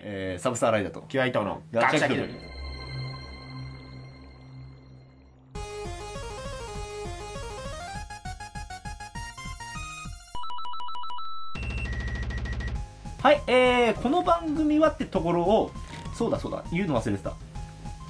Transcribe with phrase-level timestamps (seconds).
[0.00, 2.32] はいえーサブサーライダーとキュアイトのガチャキドリ
[13.22, 15.70] はい、えー、この番組はってところを、
[16.14, 17.34] そうだそうだ、言うの忘れてた。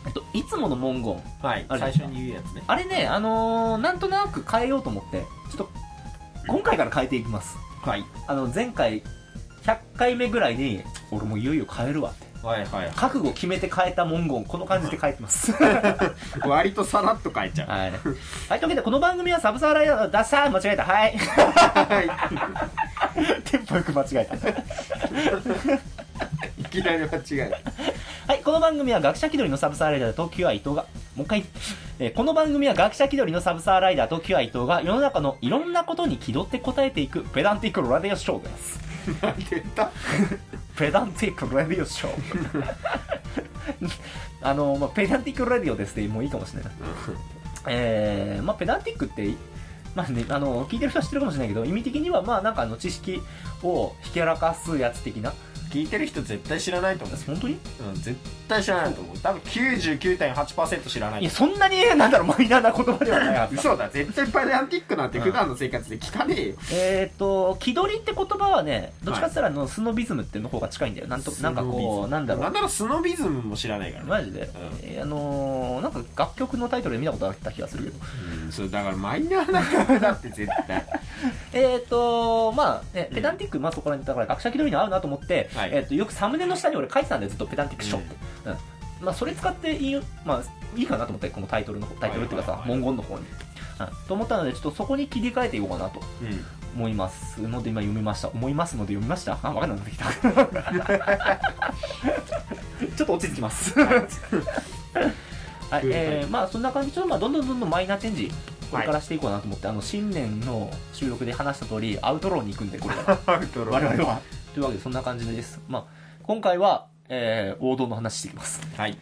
[0.06, 1.20] えっと、いつもの文言。
[1.42, 5.70] はい最初に言うやつねあれね、あのー、なんとなく変えようと思って、ちょっと、
[6.46, 7.56] 今回から変えていきます。
[7.82, 9.19] はいあの、前回、100
[10.00, 12.30] 回目ぐらいに、俺もういよいよ変えるわって。
[12.40, 15.52] はいはい覚悟決めて変えた文言、この感じで変えてます。
[16.48, 17.80] 割とさらっと書いちゃうはい。
[17.80, 18.14] はい、という
[18.48, 20.84] わけで、この番組はサブサーライダーださー間違えた。
[20.84, 21.18] はい。
[23.44, 24.36] テンポよく間違えた。
[26.58, 27.62] いきなり間違え
[28.26, 31.44] はい、この番組は学者気取りのサブサーライダーとキュア伊藤が、もう一回、
[31.98, 38.89] えーこの番組は学者気取りのサブサーライダーとキュア伊藤が世の中のいろんなことに気取って答えていくペダンティックラディオショーです。
[39.20, 39.90] たなんて言った？
[40.76, 42.64] ペダンティックラディオショー。
[44.42, 46.72] あの、まあ、ペダンティックラディオですってもういいかもしれない。
[47.68, 49.34] えー、まあ、ペダンティックって、
[49.94, 53.20] まあね、あの、聞いてる人は知ってるかもしれないけど、意味的には、まあ、なんかあの、知識
[53.62, 55.34] をひけらかすやつ的な。
[55.70, 57.16] 聞いてる人絶対知らないと思う。
[57.26, 57.54] 本当に？
[57.54, 58.16] うん絶
[58.48, 59.18] 対知らないと思う。
[59.18, 63.54] 多分99.8%知らないいや、そんなに、なんだろう、マイナーな言葉ではないはず。
[63.60, 66.54] 嘘だ絶対パレアンティックなんて普段の生活で聞かねえよ。
[66.72, 71.06] えっ、と、気取りって言葉はね、どっちかって言ったらあの、スノビズムっていうの方が近いんだよ。
[71.06, 72.42] なんと、なんかこう、なんだろう。
[72.44, 74.10] なんだろうスノビズムも知らないからね。
[74.10, 74.50] マジで、
[74.82, 77.96] えーあのー、なんか楽曲のタイトルで見たことあった気がするけど。
[78.44, 80.84] うんそうだからマイナーな曲だって絶対。
[81.52, 88.50] えっ、と、まあ、ね、ペダンティック、まあそこら辺、だから学者気取りに合うなと思って、はいえっ、と、よくサムネの下に俺書いてたんだよ、ずっとペダンティックショップ。
[88.50, 88.56] うん。
[89.04, 93.24] まあ、それ使っていいよ、まあ、いいかなと思って、このタイトルの、タイトルっていうかさ、はいはいはい文言の方に。
[93.24, 93.86] うん。
[94.06, 96.44] と思ったので、ちょっとそこに切り替えていこうかなとうん
[96.74, 98.28] 思いますので、今読みました。
[98.28, 99.38] 思いますので読みました。
[99.42, 100.12] あ、わかんなくなってきた。
[102.96, 103.72] ちょっと落ち着きます。
[103.78, 103.86] は
[105.80, 108.32] い、えー、まあそんな感じで、ちょっとまあどんどんどんどんマイナーチェンジ、
[108.70, 113.26] これからしていこうかなと思って、あの、新年の収録で話した通り、アウトローに行くんで、これから。
[113.34, 114.20] アウトロ我々は。
[114.54, 115.60] というわけで、そんな感じです。
[115.68, 115.84] まあ、
[116.22, 118.60] 今回は、えー、王道の話していきます。
[118.60, 118.96] よはいよ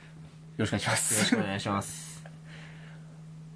[0.59, 1.25] ろしくお願いしまろす。
[1.25, 2.25] しくお願いします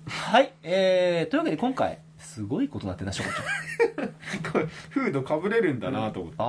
[0.09, 4.09] はい、えー、というわけで今回、すごいことになってんな、しょこちゃん。
[4.53, 6.45] これフードかぶれるんだなと思ってあ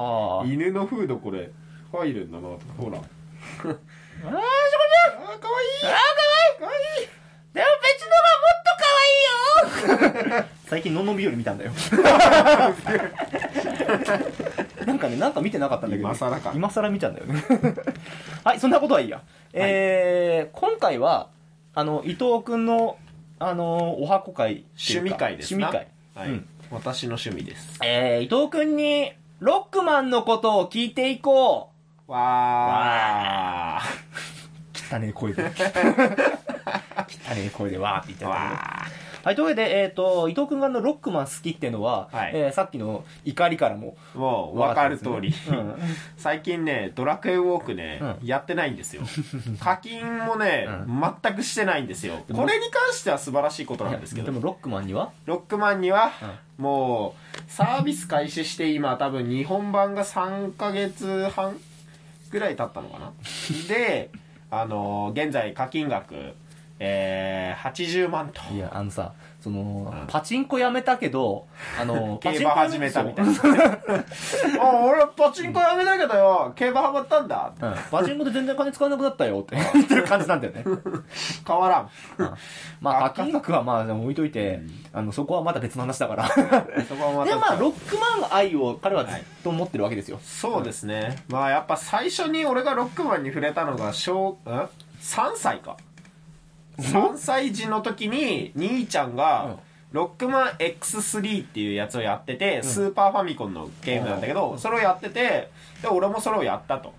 [0.48, 0.54] ー。
[0.54, 1.50] 犬のフードこれ
[1.92, 3.74] 入るんだなとほら あー、しょこ
[4.24, 7.08] ちゃんあーかわいいあー、かわいいかわいい
[7.54, 8.63] でも別のがもっと
[9.04, 11.72] よ 最近のんのびより見たんだよ。
[14.86, 16.08] なんかね、なんか見てなかったんだけど。
[16.10, 17.44] 今更か今更見たんだよね。
[18.44, 19.22] はい、そんなことはいいや。
[19.54, 21.30] えー、今回は、
[21.76, 22.98] あの、伊藤くんの、
[23.40, 25.10] あの、お箱会っていうか。
[25.10, 26.24] 趣味会ですな趣味会。
[26.24, 31.70] はい、うん私の趣味ですえー、伊藤くんに、ロックマンのことを聞いていこ
[32.08, 32.12] う。
[32.12, 33.80] わ
[34.94, 35.44] 汚ねえ声で。
[37.04, 38.30] 汚ねえ声でわーって言ってー。
[38.30, 42.32] たはい、というわけで、えっ、と、伊藤くんがあのロックマン好きっていうのは、はい。
[42.34, 45.76] えーさっきの怒りからもーもう分かる通り、うん。
[46.18, 48.28] 最近ねドラクエウォークね、うん。
[48.28, 49.04] やってないんですよ。
[49.62, 50.88] 課金もね、う
[51.24, 52.16] 全くしてないんですよ。
[52.34, 54.26] これに関しては素晴らしいことなんですけど。
[54.26, 56.12] でもロックマンには、ロックマンには、
[56.58, 61.58] もうサービス開始して今多分日本版が3ヶ月半
[62.30, 63.14] ぐらい経ったのかな。
[63.70, 64.10] で
[64.62, 66.36] あのー現在課金額
[66.80, 68.42] えー、80万と。
[68.54, 71.48] いや、あのさ、その、うんパチンコやめたけど、
[71.80, 73.32] あの、 競馬始めたみたいな
[74.62, 80.64] あ俺パチンコやめたけどよ競馬ハマったんだうんパチンコで全然金使わなくなったよって言ってる感じなんだよね。
[81.46, 81.90] 変わらん
[82.80, 84.62] まあ、課金額はまあ、でも置いといて、
[84.94, 86.28] あの、そこはまた別の話だから。
[86.28, 90.20] そこはまたでもまあ、ロックマン愛を彼はずっと持ってるわけですよ。
[90.24, 91.18] そうですね。
[91.28, 94.48] まあやっぱ最初に俺がロックマンに触れたのが小、ん
[95.02, 95.76] ?3 歳か。
[96.80, 99.58] 3歳児の時に兄ちゃんが、
[99.92, 105.52] ロックマン X3 っていうやつをやってて、スーパーファミコンのゲームなんだけど、それをやってて、
[105.84, 106.94] で、俺もそれをやったと。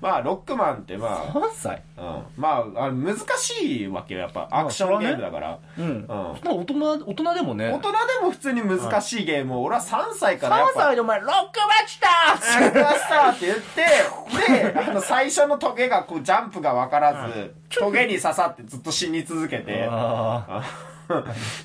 [0.00, 1.82] まあ、ロックマンってま3歳？
[1.96, 4.46] あ、うん、まあ、あ難しいわけよ、やっぱ。
[4.52, 5.58] アクションゲームだから。
[5.76, 5.84] うん。
[5.84, 6.74] うんまあ、大人、
[7.06, 7.72] 大人でもね。
[7.72, 10.80] 大人でも普通に難しいゲームを、俺は3歳からやっ3ぱ。
[10.82, 20.62] 歳でお前、ロックマン来たありましたって言って、で、あの、最初のトゲがこう、ジャンプがわからず、トゲに刺さってずっと死に続けて、ああ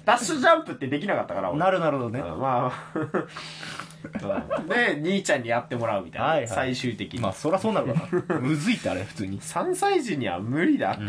[0.03, 1.61] ダッシュジャンプってできなかったから、俺。
[1.61, 2.19] あなるなるほどね。
[2.19, 3.09] うんまあ、うん
[4.67, 6.27] で、兄ちゃんにやってもらうみたいな。
[6.27, 7.19] はいはい最終的に。
[7.21, 7.95] まあ、そらそうなるわ
[8.29, 8.35] な。
[8.39, 9.39] むずいってあれ、普通に。
[9.41, 11.01] 3歳児には無理だって。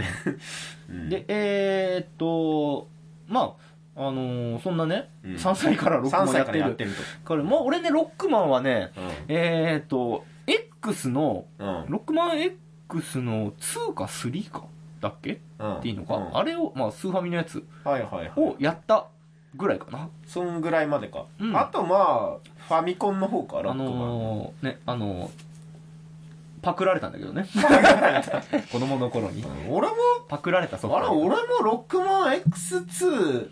[0.91, 2.89] うんで、えー、っと、
[3.29, 3.55] ま
[3.97, 6.53] あ、あのーそんなね、うん3歳からロックマ3歳ンやってる。
[6.53, 6.97] からやってると。
[7.25, 11.85] 彼、まあ、俺ね、ロックマンはね、うんえー、っと、X の、うん。
[11.89, 12.41] ロックマン
[12.89, 14.65] X の2か3か
[15.01, 15.41] だっけ？
[15.59, 15.77] うん。
[15.79, 18.33] っていいのか、うんあれを、まあ、スーファミのやつはいはいはい。
[18.37, 19.07] をやった
[19.55, 20.09] ぐらいかな。
[20.27, 21.25] そんぐらいまでか。
[21.41, 23.93] うんあとまあ、ファミコンの方か、ロッあクマン。
[23.93, 25.31] のー、ね、あのー、
[26.63, 27.47] パクられたんだけどね。
[28.73, 29.45] 子供の頃に。
[29.69, 29.95] 俺も、
[30.29, 31.13] パクられたソフあれ、ト。
[31.19, 33.51] 俺もロックマン X2、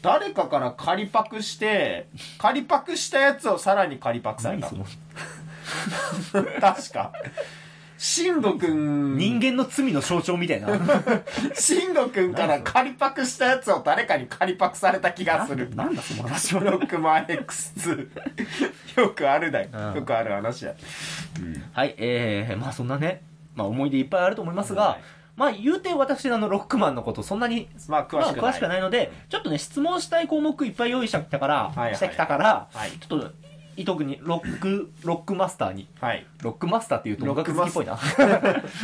[0.00, 2.08] 誰かから仮パクして、
[2.38, 4.84] 仮パクしたやつをさらに仮パクされた何
[6.32, 6.38] そ。
[6.38, 7.12] の 確か。
[7.96, 10.68] シンゴくん、人間の罪の象徴みたいな。
[11.54, 15.70] シンゴくんから仮パクしたやつを誰かに仮パクされた気がする。
[15.74, 16.60] なんだその話は。
[16.62, 18.08] ロックマン X2。
[19.00, 19.94] よくあるだようん。
[19.94, 20.74] よくある話や。
[21.72, 23.22] はい、えー、まあそんなね、
[23.54, 25.00] まあ思い出いっぱいあると思いますが、はい
[25.36, 28.40] まあ言うて私あのロックマンのことそんなに、まあ、詳しくない。
[28.40, 32.90] まあ詳しくないので、ちょっとね、質問したい項目いっぱい用意してきたから、はいはいしてきたから、はい。
[32.92, 33.32] ちょっと、
[33.76, 36.26] 伊藤君にロック、ロックマスターに、はい。
[36.42, 37.98] ロックマスターって言うと音楽好きっぽいな。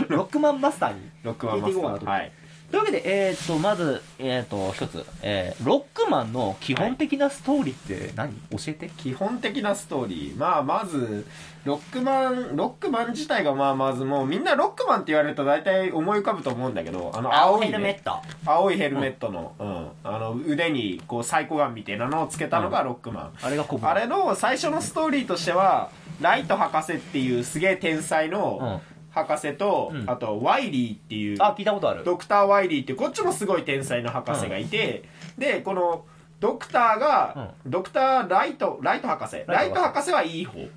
[0.09, 1.11] ロ ロックマンマスターに。
[1.23, 1.73] ロックマンマスター。
[1.73, 2.33] 聞いていこうかなとはい。
[2.71, 8.91] というわけで、えー、っと、まず、えー、っと、一つ、えー、ロックマンの基本的なストーリーって何、教えて。
[8.97, 10.39] 基本的なストーリー。
[10.39, 11.27] まあ、まず、
[11.65, 18.23] ロックマン、ロックマン自体がまあ、まずもうみんなロックマンって言われると大体思い浮かぶと思うんだけど、あの、青い、ね、ト。
[18.47, 23.33] 青いヘルメットの、うん、あの、腕にこう、サイコガンみたいなのをつけたのがロックマン。
[23.43, 25.91] あれがコブラあれの最初のストーリーとしては、
[26.21, 28.81] ライト博士っていうすげえ天才の
[29.11, 30.11] 博士と、うん。
[30.11, 32.05] あと、ワイリーっていう、あ、聞いたことある。
[32.05, 35.05] ドクター・ワイリーっていうこっちもすごい天才の博士がいて、
[35.37, 36.05] でこの
[36.39, 39.45] ドクターが、ドクター・ライトライト博士。
[39.47, 40.11] ライト博士。
[40.11, 40.59] はいい方。
[40.59, 40.69] うん。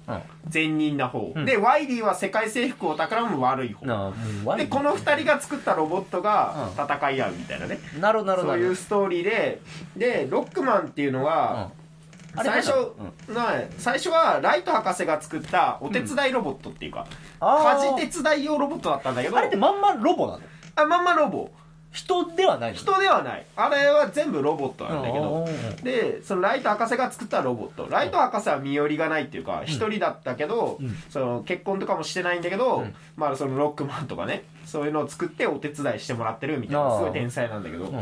[0.50, 1.46] 善人な方、うん。
[1.46, 4.14] でワイリーは世界征服を企む悪い方。
[4.58, 6.84] でこの二人が作ったロボットがうん。
[6.84, 8.54] 戦い合うみたいなね、なるほどなるほど。
[8.54, 9.62] そういうストーリーで
[9.96, 11.72] でロックマンっていうのは、
[12.36, 12.72] 最初
[13.28, 17.06] うん、な最初はライト博士が作ったお手伝いロボットっていうか、
[17.40, 20.40] 家事手伝い用ロボットだったんだけどあれってまんまロボなの？
[20.76, 21.52] あまんまロボ。
[21.92, 22.78] 人ではないの？
[22.78, 23.46] 人ではない。
[23.56, 27.88] あれは全部ロボットなんだけどうんでそのライト博士が作ったロボット。
[27.88, 30.96] ライト博士は身寄りがないっていうか一人だったけど、うん。
[31.12, 32.96] その結婚とかもしてないんだけど、うん。
[33.16, 38.02] まあそのロックマンとかねそういうのを作ってお手伝いしてもらってるみたいなすごい天才なんだけど、うん。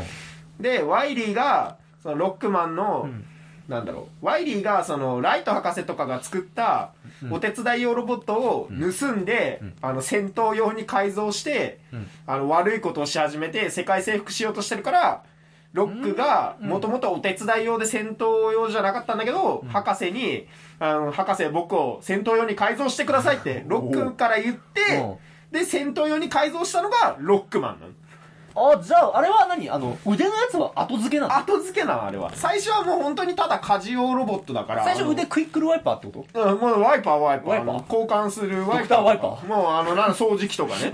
[0.61, 3.25] でワイリーがそのロックマンの、うん
[3.67, 4.25] なんだろう。
[4.25, 6.91] ワイリーがそのライト博士とかが作った
[7.23, 7.33] うん。
[7.33, 9.73] お手伝い用ロボットを盗んで、うん。
[9.81, 12.07] あの戦闘用に改造して、うん。
[12.27, 15.23] あの悪いことをし始めて世界征服しようとしてるから
[15.73, 16.69] ロックがうん。
[16.69, 19.67] もともとお手伝い用で戦闘用じゃなかったんだけど、ん。
[19.67, 20.47] 博士に
[20.79, 25.17] あの「博士僕を戦闘用に改造してください」ってロックから言って
[25.51, 27.93] で戦闘用に改造したのがロックマンなの
[28.55, 29.69] あ、じゃあ、あれは何？
[29.69, 32.31] あの、腕のやつは後付けなの後付けなのあれは。
[32.33, 36.51] 最初はもう本当にただ家事用ロボットだから最初腕クイックルワイパーってこと？
[36.51, 37.49] うん、もうワイパーワイパー。
[37.49, 37.83] ワイパー。
[37.93, 39.01] 交換するワイパー。
[39.01, 39.47] ワイパー。
[39.47, 40.91] もうあのなん掃除機とかね。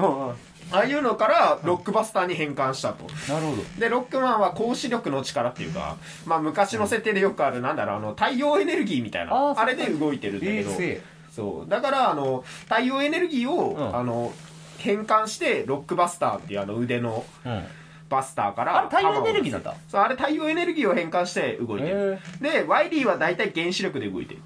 [0.70, 3.06] ああいうのからロックバスターに変換したと。
[3.32, 3.64] なるほど。
[3.80, 5.96] でロックマンは光子力の力っていうか、
[6.26, 10.72] まあ、昔の設定でよくあるなんだろうあの太陽エネルギーみたいなあれで動いてるんだけど。
[10.80, 11.02] え。
[11.34, 11.70] そう。
[11.70, 13.96] だからあの太陽エネルギーを、うん。
[13.96, 14.34] あの
[14.78, 17.64] 変換してロックバスターっていうあの腕のうん。
[18.10, 19.76] バスターからあれ太陽エネルギーなんだ。
[19.90, 22.18] そうあれ太陽エネルギーを変換して動いてる。
[22.40, 24.42] でワイリーは大体原子力で動いてる。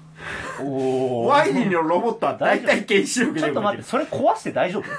[0.64, 3.42] おワイリーのロボットは大体原子力で動いてる。
[3.44, 4.90] ちょっと待って、それ壊して大丈夫？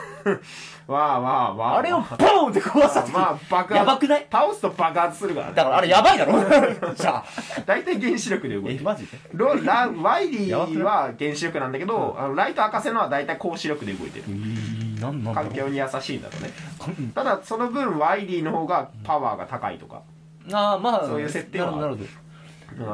[0.93, 3.73] わあわあわああれをボーンって壊した時まあ爆発。
[3.73, 4.27] やばくない？
[4.31, 5.53] 倒すと爆発するからね。
[5.55, 6.33] だからあれやばいだろ。
[6.95, 7.25] じゃあ。
[7.65, 9.17] 大体原子力で動いてえ、るマジで？
[9.33, 14.25] ロラワイリーは原子力なんだけど、あのライト博士のは大体光子力で動いてる
[15.11, 16.51] 環境に優しいんだろうね。
[16.99, 20.01] うんただその分ワイリーの方がパワーが高いとか、
[20.51, 21.71] ああ、まあ、そういう設定は。
[21.71, 22.03] なるほど。
[22.03, 22.07] うん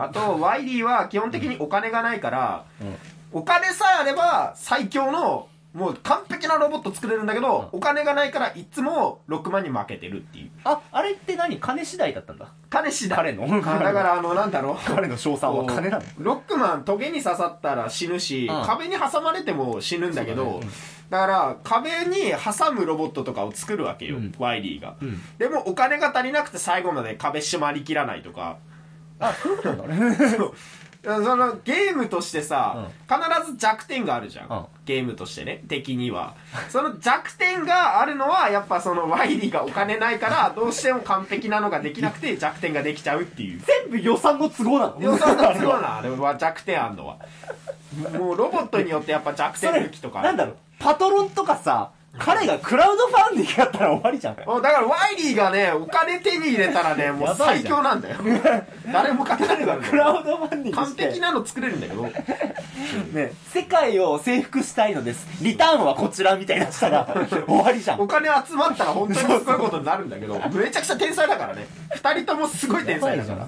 [0.02, 2.96] あとワイリーは基本的にお金がないから、うん。
[3.32, 10.50] お金さえあれば最強のもう完璧なロボット作れるんだけど、お金がないからいつもロックマンに負けてるっていう。
[10.64, 12.48] あ、あれって何金次第だったんだ？
[12.72, 13.16] 金次第。
[13.16, 13.44] 彼の。
[13.46, 14.78] あだからあのなんだろう。
[14.84, 16.06] 彼の賞賛は金なの。
[16.18, 18.66] ロックマントゲに刺さったら死ぬし、うん。
[18.66, 20.60] 壁に挟まれても死ぬんだけど
[21.10, 24.34] だから壁に挟むロボットとかを作るわけよ、うん。
[24.38, 25.20] ワイリーが、うん。
[25.38, 28.58] でもお金が足りなくて最後まで壁閉まりきらないとか。
[29.20, 30.38] あ、そうい うことなんだね。
[31.02, 34.66] そのゲームとしてさ、必ず弱点があるじゃん、うん。
[34.86, 36.36] ゲームとしてね敵には。
[36.68, 43.62] その弱点があるのはやっぱそのワイリーがお金ないから どうしても完璧なのができなくて弱点ができちゃうっていう。
[43.62, 44.98] 全部予算の都合なの。
[45.00, 47.18] 予算が強いなあれは弱点あんのは。
[48.18, 54.36] もうロボットによってやっぱ弱点それ武器とかなんだろうパトロンとかさ彼がクラウドファンディングやったら終わりじゃん。
[54.46, 58.18] もうだからワイリーがね、お金手に入れたらね、 もう最強なんだよ。
[58.92, 60.96] 誰も勝てなくなるんだよクラウドファンディング完。
[60.96, 62.04] 璧なの作れるんだけど。
[63.14, 65.28] ね、世界を征服したいのです。
[65.42, 67.08] リターンはこちらみたいなしたら
[67.48, 68.08] 終わりじゃんお。
[68.08, 71.68] 金集まったら本当にすごいことになるんだけど、めちゃくちゃ天才だからね。
[71.94, 73.48] 二人ともすごい天才だから。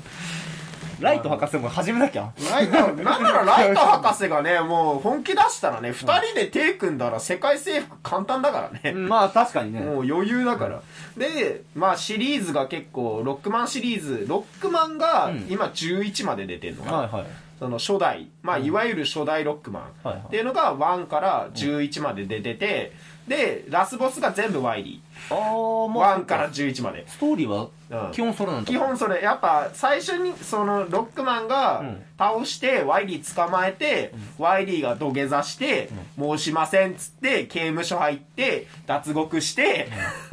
[1.02, 2.32] ライト博士も始めなきゃ。
[2.52, 8.94] ライト、なんならライト博士がね、もう本気出したらね、二人で手組んだら世界征服簡単だからね。
[8.94, 9.82] まあ確かにね。
[9.82, 10.82] もう余裕だから。
[11.18, 16.98] で、まあシリーズが結構、ロックマンシリーズ、ロックマンがうん今11まで出てんのかな。
[16.98, 17.26] はいはい。
[17.60, 22.92] その初代、まあいわゆる初代ロックマンっていうのが1から11まで出てて、
[23.28, 25.90] で、ラスボスが全部ワイリあー、ー。
[25.92, 26.20] まあ。
[26.20, 27.08] 1から11まで。
[27.08, 28.72] ストーリーはうん基本それなんだ。
[28.72, 39.90] 基本それ、やっぱ最初にそのロックマンがうん倒してワイリー捕まえて、ワイリーが土下座して、もうしませんっつって刑務所入って脱獄して、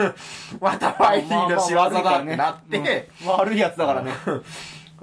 [0.61, 2.78] またワイリーの仕業だってなって、
[3.23, 4.12] うん悪いやつだからね。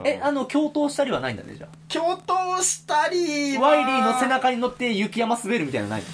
[0.03, 6.07] え、あの、共闘したりはないんだね、じゃ共闘したりワイリーの背中に乗って雪山滑るみたいなのないの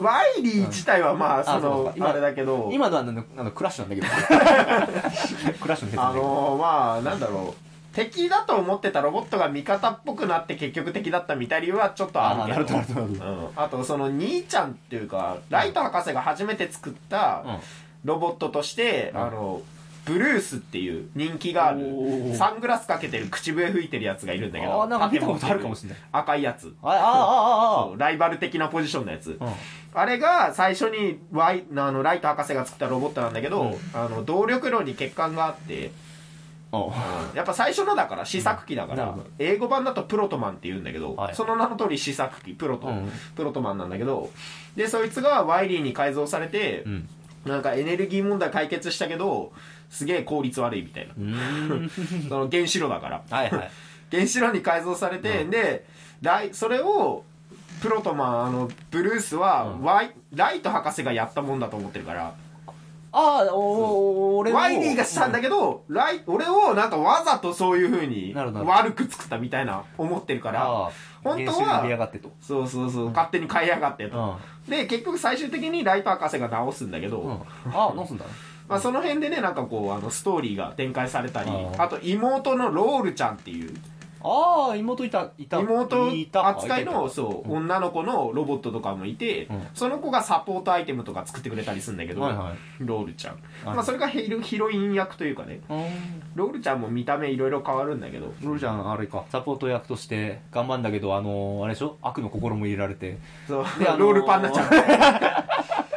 [0.00, 4.08] ワイリー自体はまあ、そのあれだけど、今のはあの、あのクラッシュなんだけど。
[5.60, 6.02] クラッシュの説明。
[6.02, 7.94] あのー、まあ、なんだろう。
[7.94, 13.52] 敵だと思ってたロボットが味方っぽくなって結局敵だったみたい理由はちょっとあるけど。
[13.56, 17.58] あと、その兄ちゃんっていうか、ライト博士が初めて作ったうん
[18.06, 19.62] ロボットとして、うんあの、
[20.06, 25.98] ブルースっていう人気がある、サングラスかけてる口笛吹いてるやつがいるんだけど、あーなんか見たことあるかもしれない。
[26.12, 26.74] 赤いやつ。
[26.80, 29.38] あ、ああ、ああ、ライバル的なポジションのやつ。
[29.92, 33.74] あれが最初にワイあのライト博士が作ったロボットなんだけど、うん。
[33.92, 35.90] あの動力炉に欠陥があって、
[36.72, 36.80] うん。
[37.34, 41.34] やっぱ最初のだから試作機だから、英語版だとプロトマンって言うんだけど、はい。
[41.34, 43.10] その名の通り試作機プロト、うん。
[43.34, 44.30] プロトマンなんだけど
[44.76, 47.08] でそいつがワイリーに改造されて、うん。
[47.46, 49.52] なんかエネルギー問題解決したけど
[49.90, 51.14] すげえ効率悪いみたいな。
[52.28, 53.22] その原子炉だから。
[53.30, 53.70] はいはい。
[54.10, 55.50] 原子炉に改造されて、うん。
[55.50, 55.84] で
[56.52, 57.24] それを
[57.80, 59.82] プロトマンあのブルースは、うん。
[59.82, 62.34] ワイライト博士がやったもんだと思ってるから。
[63.12, 64.58] ああ、お俺も。
[64.58, 68.64] ワイリーがしたんだけど、ライ俺をなんかわざとそういう風になるほど。
[68.64, 70.64] なる悪く作ったみたいな思ってるから。
[70.64, 70.90] ああ、
[71.24, 72.30] 本当は原子力出やがってと。
[72.42, 73.08] そうそうそう。
[73.08, 74.38] 勝手に買いやがってと、
[74.68, 77.32] で結局最終的にライト博士が直すんだけど、うん。
[77.74, 78.26] ああ、どうすんだ
[78.68, 83.74] まあ、その辺でねなんかこうあのストーリーが展開されたりああと妹のロールちゃんっていう。
[84.28, 85.60] ああ、妹いた、いた。
[85.60, 89.66] 妹扱いのいそう、女の子のロボットとかもいて、うん。
[89.72, 92.56] その子がサポートアイテムとか作ってくれたりするんだけど、はいはい。
[92.80, 93.76] ロールちゃん、はい。
[93.76, 95.60] まあ、それがヒロヒロイン役というかね。
[96.34, 98.32] ロールちゃんも見た目いろいろ変わるんだけど。
[98.42, 101.96] ロルちゃん、あれか、サポート役として頑張んだけど、あのー、あれでしょ？
[102.02, 104.66] 悪の心も入れられて、そう、であのーロールパンナちゃん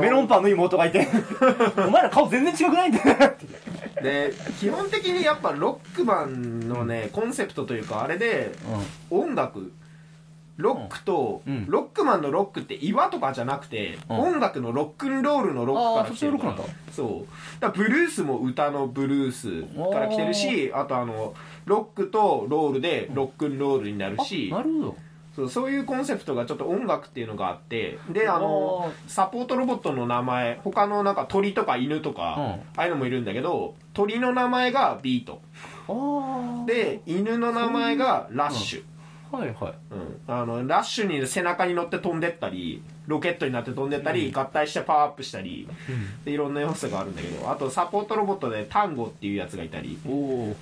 [0.00, 1.06] メロンパンの妹がいて、
[1.76, 2.90] お前ら顔全然違くない？
[2.90, 3.34] んだよ。
[4.02, 8.52] で基本的にやっぱロックマンのねコンセプトというかあれで
[9.10, 9.72] 音楽。
[10.56, 11.66] ロックと、うん。
[11.68, 14.18] ロックマンのロックって岩とかじゃなくて、うん。
[14.20, 16.38] 音楽のロックンロールのロックから来てる。
[16.38, 16.56] から
[16.92, 17.60] そう。
[17.60, 21.34] だブルースも歌のブルースから来てるしあとあの
[21.64, 24.96] ロックとロールでロックンロールになるし、なるほど。
[25.34, 32.44] そうそういうコンセプトがちょっと音楽っていうのがあってであのサポートロボットの名前他のなんか鳥とか犬とか、うん。
[32.44, 35.42] ああいうのもいるんだけど鳥の名前がビート。
[36.66, 39.74] で犬の名前がラッシュ、はいはい。
[39.90, 40.20] うん。
[40.26, 45.68] あのラッシュに背中に乗って飛んでったりロケットになって飛んでったり、合体してパワーアップしたり
[46.24, 49.98] でいろんな要素があるんだけどあとサポートロボットでタンゴっていうやつがいたり。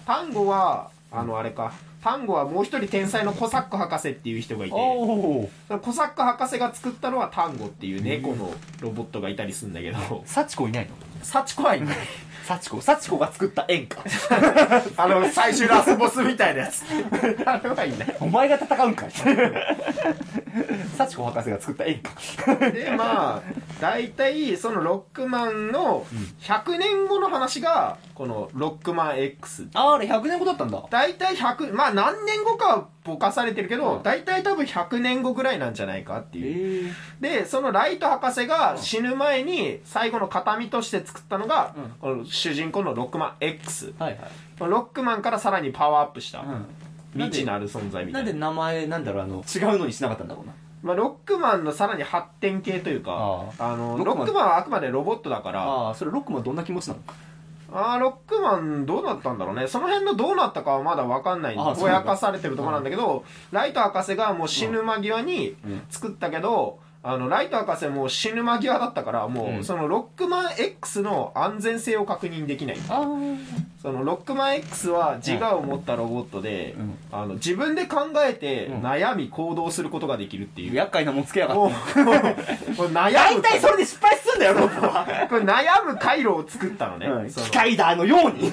[0.06, 1.73] タンゴはあのあれか。
[2.02, 4.75] タンゴはもう一人天才のコサック博士っていう人がいて。
[4.75, 5.49] コ
[5.92, 10.23] サック博士が作ったのはタンゴっていう猫のロボットがいたりするんだけど。
[10.25, 10.90] 幸子いないの？
[11.22, 11.96] サチコはいない
[12.44, 12.80] 幸子。
[12.80, 14.02] 幸子が作った演歌。
[15.02, 16.84] あの最終ラスボスみたいなやつ
[17.46, 19.10] あれはいないお前が戦うんかい。
[20.98, 22.00] 幸子博士が作った演
[22.44, 22.70] 歌。
[22.70, 23.42] でまあ
[23.80, 26.04] 大体そのロックマンの
[26.40, 30.82] 100年後の話がこのロックマン X ああれ100年後だったんだ。
[30.90, 34.02] 大体100まあ何年後かはぼかされてるけど、うん。
[34.02, 36.94] 大体多分100年後ぐらいなんじゃないかっていう。
[37.21, 37.38] え。
[37.40, 41.90] でそのライト博士が死ぬ前に最後の形見として作ったのが、うん。
[42.00, 44.30] この主人公のロックマン X はいはい。
[44.59, 46.66] ロックマンからさらにパワーアップしたうん。
[47.14, 48.25] 未知なる存在みたな。
[48.25, 50.52] ないんで名前なんだろうあの違うのにしなかったんだろうな。
[50.82, 55.62] まあ、ロックマンのさらに発展系というかあのロロックマンックマンはあくまでロボットだから。
[55.62, 57.00] ああそれロックマンどんな気持ちなの？
[57.74, 59.66] あーロックマンどうなったんだろうね。
[59.66, 61.56] その辺のどうなったかはまだ分かんない。
[61.56, 65.82] ぼやかされてるところなんだけど、ライト博士がもう死ぬ間際にうん。
[65.88, 72.76] 作ったけど、あの、ライト博士もう死ぬ間際だったから、もう、うんそのロックマン X の安全性を確認できない。
[72.88, 73.02] あ
[73.82, 80.75] そのロックマン X は自我を持ったロボットで、うんあの、自分で考えてうん悩み行動することができるっていう。
[80.75, 81.75] 厄介なもんつけやがって。
[81.94, 82.92] これ悩む。
[82.92, 85.06] 大体それで失敗すんだよ、ロボットは。
[85.28, 87.09] これ悩む回路を作ったのね。
[87.30, 88.52] 機械だのように。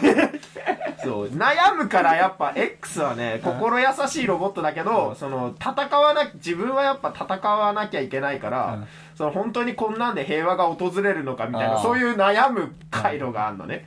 [1.04, 8.88] そう、悩むからやっぱ X はね、心優しいロボットだけど、その、戦わな、自分はやっぱ戦わなきゃいけないから、うん。
[9.16, 13.86] その本当にこんなんで平和が訪れるのかみたいな、そういう悩む回路があるのね。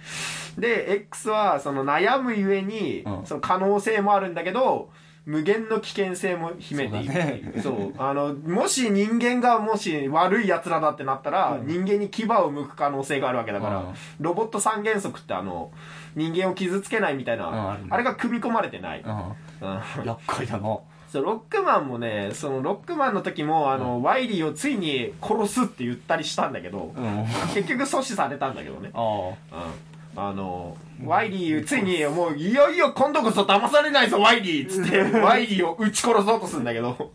[0.58, 3.26] で、X はその悩むゆえに、うん。
[3.26, 4.90] その可能性もあるんだけど、
[5.24, 7.62] 無限の危険性も秘めているっていう。
[7.62, 15.70] そう,、あの、もし人間がもし悪い奴らだってなったら、うん人間に牙を向く可能性があるわけだから、うんロボット三原則ってあの、
[16.16, 19.02] 人間を傷つけないみたいな、んあれが組み込まれてない。
[19.02, 19.12] うん。
[19.18, 20.78] うん厄介だな。
[21.12, 27.26] そう、ロックマンもね、そのロックマンの時も、あの、ワイリーをついに殺すって言ったりしたんだけど、うん。
[27.54, 28.90] 結局阻止されたんだけどね。
[28.94, 29.91] あうん。
[30.14, 37.12] あの、ワイリー、ついに、もう、いよいよ今度こそ騙されないぞ、ワイリーっつって、 ワイリーを撃ち殺そうとするんだけど、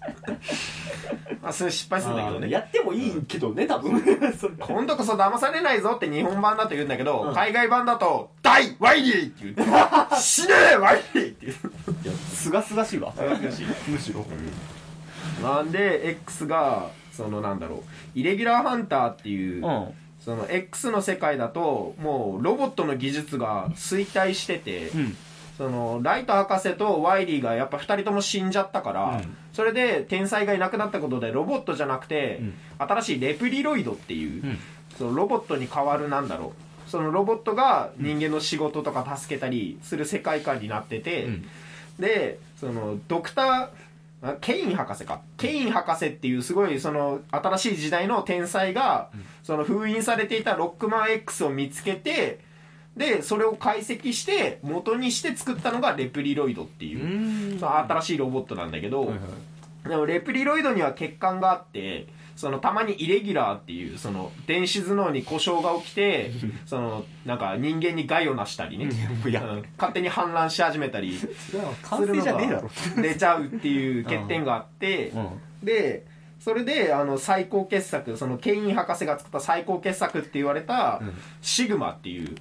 [1.41, 2.49] まあ、それ失敗するんだけどね。
[2.49, 4.01] やってもいいけどね、多分。
[4.59, 9.55] 今度こそ騙されないぞって日本版だと言うんだけど、うん海外版だと、大ワイリーって言っ
[10.09, 11.45] て、死ねえワイリーって
[12.03, 12.15] 言う。
[12.33, 13.13] すがすがしいわ。
[13.15, 13.65] 難しい。
[13.87, 14.25] むしろ。
[15.41, 19.93] なんで X がそのなんだろうイレギュラーハンターっていう、うん。
[20.27, 25.17] その X の世界だともうロボットの技術が衰退してて、うん。
[25.57, 34.59] そのライト博士とワイリーがやっぱ2人とも死んじゃったから、うんそれで天才がいなくなったことでロボットじゃなくて、うん新しいレプリロイドっていう、うん。
[34.97, 36.53] そのロボットに代わるなんだろ
[36.85, 41.45] うそのロボットが人間の仕事とか助けたりする世界観になってて、うん
[41.99, 43.69] でそのドクターあ
[44.41, 45.21] ケイン博士か。
[45.37, 49.09] ケイン博士っていうすごいその新しい時代の天才が、
[49.43, 52.39] その封印されていたロックマン X を見つけて
[52.95, 59.15] でそれを解析して元にして作ったのがレプリロイドっていう、新しいロボットなんだけど、はいは
[59.85, 59.89] い。
[59.89, 62.07] でもレプリロイドには欠陥があって
[62.37, 66.31] そのたまにイレギュラーっていうその電子頭脳に故障が起きて
[66.67, 68.89] そのなんか人間に害をなしたりね、
[69.77, 71.19] 勝手に反乱し始めたり
[71.81, 72.69] 完成じゃねえだろ。
[73.01, 75.29] 出ちゃうっていう欠点があって、うん。
[75.63, 76.05] で
[76.39, 81.13] それであの最高傑作そのケイン博士が作った最高傑作って言われた、うん。
[81.41, 82.35] シグマっていう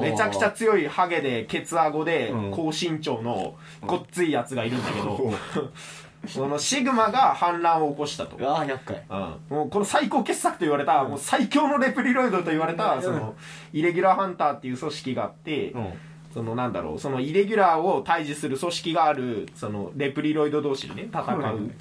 [0.00, 2.50] めちゃくちゃ強いハゲでケツアゴでうん。
[2.52, 5.32] 高身長のごっついやつがいるんだけど、
[6.26, 8.36] そのシグマが反乱を起こしたと。
[8.48, 9.02] ああ、厄介。
[9.10, 13.34] うん、もうこの最高傑作と言われた、もう最強のレプリロイドと言われた、うんその
[13.72, 15.92] イレギュラーハンターっていう組織があって、うん。
[16.32, 21.74] そのなんだろう、そのイレギュラーを退治する組織がある、そのレプリロイド同士でね、戦う、うん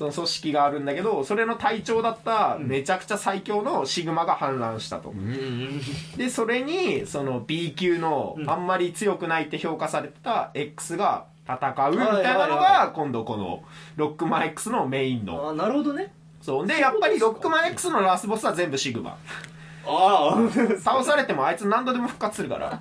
[0.00, 5.12] その組織があるんだけど、それの隊長だっためちゃくちゃ最強のシグマが反乱したと。
[6.16, 13.62] で、それに、その B 級のあんまり強くないって評価されてた X が戦うみたいなのが、今度この
[13.96, 15.48] ロックマン X のメインの。
[15.48, 16.12] ああ、なるほどね。
[16.40, 16.66] そう。
[16.66, 19.16] で、やっぱりロックマン X のラスボスは全部シグマ。
[19.86, 20.78] ああ。
[20.80, 22.80] 倒されてもあいつ何度でも復活するから。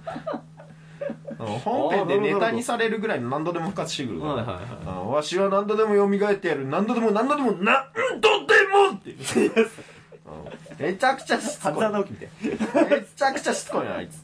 [1.40, 7.86] うん本編でネタにされるぐらいの何度でも復活してくるから、はいはいはいうんわしは何度でも蘇ってやる何度でも何度でも何
[8.20, 9.12] 度でもって
[9.56, 11.74] うんめちゃくちゃしつこい。
[11.74, 14.22] めちゃくちゃしつこいなあいつ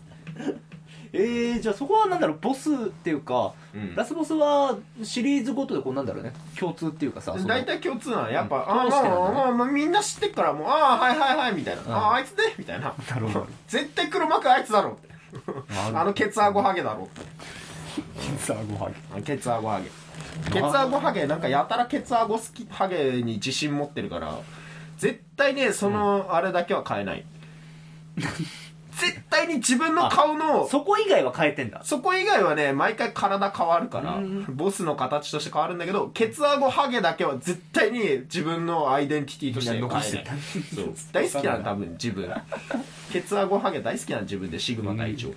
[1.17, 3.95] えー、じゃあそこはなんだろう、ボスっていうか、うん。
[3.95, 8.63] ラスボスはシリーズごとでこうなんだろうね、共通っていうかさ、大体共通なのやっぱ、うん。
[8.63, 8.89] ああね。
[8.89, 11.85] まあまあまあみんな知ってっからもうああはいはいはいみたいな、ん。
[11.91, 12.93] あああいつねみたいな。
[13.09, 13.47] なるほど。
[13.67, 15.15] 絶対黒幕あいつだろって。
[15.93, 17.21] あのケツアゴハゲだろって。
[18.39, 19.23] さあごはぎ。
[19.23, 19.89] ケツアゴハゲ。
[20.51, 24.39] ケツアゴハゲなんかやたらケツアゴ好きハゲに自信持ってるから
[24.97, 27.25] 絶対ねそのあれだけは変えない、
[28.95, 31.81] 絶対に自分の顔のそこ以外は変えてんだ。
[31.83, 34.45] そこ以外はね毎回体変わるからうん。
[34.55, 40.31] ボスの形として変わるんだけどケツアゴハゲだけは絶対に自分のアイデンティティとして残してた
[40.73, 40.93] そう。
[41.11, 42.33] 大好きなの多分自分。
[43.11, 45.33] ケツアゴハゲ大好きなの自分でシグマ隊長、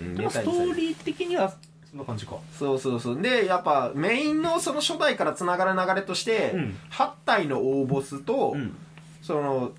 [0.00, 0.14] うん。
[0.14, 1.52] でもストーリー的には
[1.90, 2.36] そんな感じか。
[2.58, 3.20] そうそうそう。
[3.20, 6.76] でやっぱメインのその初代からつながる流れとして、うん。
[6.90, 8.74] 8体の大ボスと、うん。
[9.20, 9.72] その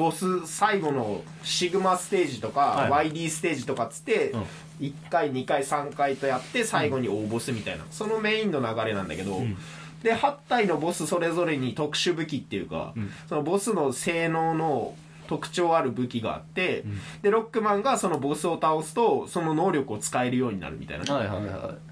[0.00, 3.10] ボス最後のシグマステージとか、はい。
[3.10, 4.42] YD ステージとかっつって、うん。
[4.80, 9.56] 1回2回3回とやって最後に大ボスみたいな、そのメインの流れなんだけど、ん。
[10.02, 13.10] で8体のボスそれぞれに特殊武器っていうか、うん。
[13.28, 14.94] そのボスの性能の
[15.28, 17.20] 特徴ある武器があって、ん。
[17.20, 21.89] でロックマンがそのボスを倒すとその能力を使えるようになるみたいな、はいはいはい。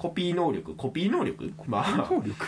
[0.00, 1.52] コピー能力コピー能力？
[1.66, 2.46] まあ、能力？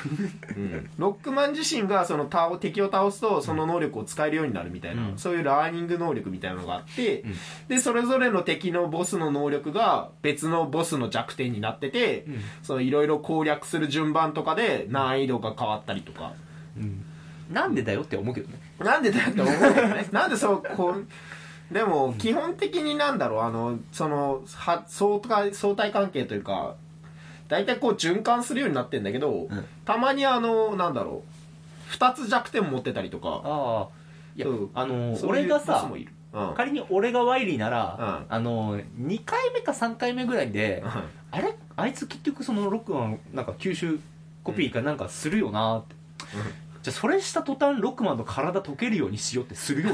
[0.56, 5.18] うん、ロックマン自身がその倒敵を倒すとその能力を使えるようになるみたいな、うん。
[5.18, 7.34] そういうラーニング能力みたいなのがあって、うん。
[7.68, 12.40] でそれぞれの敵のボスの能力が別のボスの弱点になってて、うん。
[12.62, 16.32] そのいろいろ攻略する順番とかで難易度が変わったりとか、
[16.78, 17.04] うん。
[17.52, 18.58] なんでだよって思うけどね。
[18.78, 20.08] なんでだよって思うけどね。
[20.10, 26.76] なんでそうこうでも基本的になんだろうあのそのは相対相対関係というか
[27.52, 29.48] 大体こう循環するようになってんだけど、ん。
[29.84, 31.22] たまにあのなんだろ
[31.90, 33.42] う2つ弱点持ってたりとか。
[33.44, 33.88] ああ。
[34.34, 34.70] いや、うん。
[34.72, 36.12] あのそういう俺がさボスもいる。
[36.32, 36.54] うん。
[36.54, 38.34] 仮に俺がワイリーなら、うん。
[38.34, 40.90] あの2回目か3回目ぐらいで、うん。
[41.30, 41.54] あれ？
[41.76, 44.00] あいつ結局そのロックマンなんか吸収
[44.42, 45.94] コピーかなんかするよなって、
[46.82, 49.90] じゃあそれした途端ロックマンの体溶けるようにしようってするよ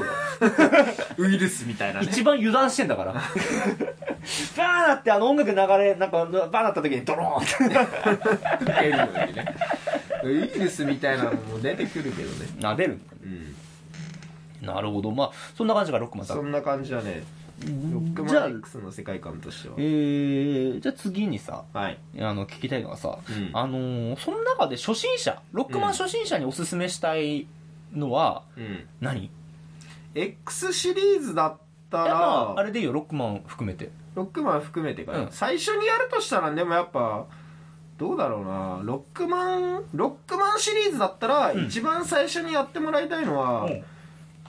[1.17, 2.07] う ウイルスみたいなね。
[2.09, 3.13] 一番油断してんだから。
[3.13, 8.17] バーなってあの音楽流れなんかバーなった時にドローンっ
[8.57, 8.63] て。
[8.63, 9.55] 受けるようにね。
[10.23, 12.47] ウイルスみたいなのも出てくるけどね。
[12.59, 12.99] な出る。
[13.23, 13.55] うん。
[14.65, 15.11] なるほど。
[15.11, 17.23] まあそんな感じがロックマンさそんな感じだね
[17.65, 19.75] ロックじゃあマン X の世界観としては。
[19.77, 21.99] えー、じゃあ次にさはい。
[22.19, 23.49] あの聞きたいのがさ、うん。
[23.53, 27.47] あのーその中で初心者ロックマン初心者におすすめしたい
[27.93, 28.87] のはうん。
[29.01, 29.29] 何、
[30.15, 31.57] X シリーズだっ
[31.89, 33.89] たまらああれでいいよロックマン含めて。
[34.15, 35.27] ロックマン含めてかな、うん。
[35.31, 37.25] 最初にやるとしたらでもやっぱ
[37.97, 38.79] どうだろうな。
[38.83, 41.65] ロックマンロックマンシリーズだったら、うん。
[41.65, 43.83] 一番最初にやってもらいたいのは、うん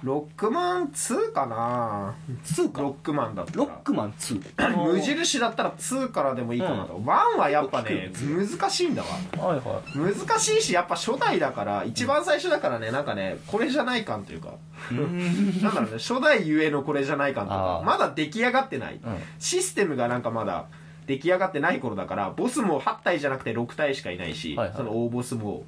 [0.02, 2.14] ロックマン2かな。
[2.44, 2.80] 2か？
[2.80, 3.58] ロックマンだったら。
[3.58, 9.08] ロックマン2あのー無印だったら2からでもいいかなと、1はやっぱね難しいんだわ。
[9.46, 14.54] はいは難しいしやっぱ初代だから一番最初だからねなんかねこれじゃない感というか。
[14.90, 15.62] いうん。
[15.62, 17.80] なんだろうね初代ゆえのこれじゃない感とあか。
[17.82, 18.94] ーまだ出来上がってない。
[18.94, 19.16] うん。
[19.38, 20.66] システムがなんかまだ
[21.06, 24.76] 出来上がってない頃だからボスも8体じゃなくて6体しかいないし、はいはい。
[24.76, 25.64] その大ボスも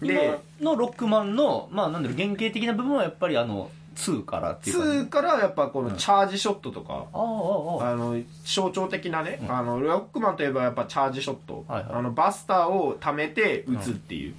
[0.00, 9.50] 今でのロックマンのまあなんだろう原型的な部分はやっぱりあの2からっていう感じ？2からやっぱこのチャージショットとか、あああの象徴的なね、うん。
[9.50, 11.92] あのロックマンといえばやっぱチャージショット、はいはい。
[11.94, 14.34] あのバスターを貯めて撃つっていう、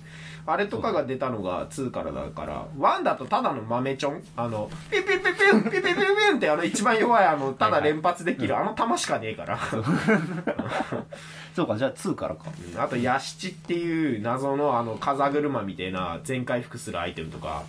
[0.50, 4.24] あれとかが出たのが2からだから1だとただの豆ちょん。
[4.38, 9.60] あのピッピッピッピュンピッピッピッピュンってあの一番弱いあのただ連発できるあの弾しかねえから
[11.54, 12.46] そうかじゃあ2からか
[12.78, 17.64] あとヤシチっていう謎のあの風車みたいな全回復するアイテムとか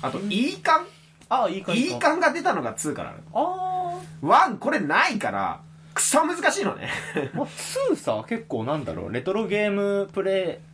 [0.00, 0.86] あと E 缶
[1.28, 5.60] ああいい感 E 缶が出たのが2からなのあ1これないから
[5.94, 6.88] クソ難しいのね、
[7.34, 10.73] まあ、2さ結構なんだろうレトロゲームプレイ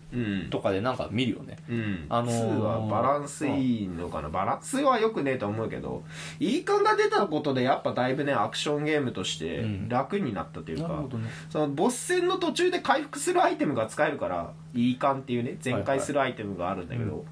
[0.50, 1.56] とかでなんか見るよね。
[1.68, 6.02] うん、あのー2はバランスいいのかな、バランスはよくねえと思うけど
[6.38, 9.88] E 缶が出たことでやっぱだいぶねアクションゲームとしてうん。
[9.88, 11.28] 楽になったというか、なるほどね。
[11.48, 17.24] そのボス戦の途中で回復するアイテムが使えるから E 缶っていうね全開するアイテムがあるんだけど、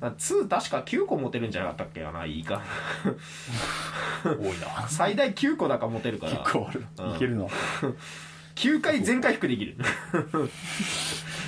[0.00, 2.60] まあ2確か9個持てるんじゃなかったっけな E 缶
[4.24, 4.86] 多いな。
[4.90, 6.32] 最大9個だか持てるから。
[6.42, 6.84] 結構ある。
[6.98, 7.16] うん。
[7.16, 7.46] いけるな
[8.54, 9.76] 9回全回復できる。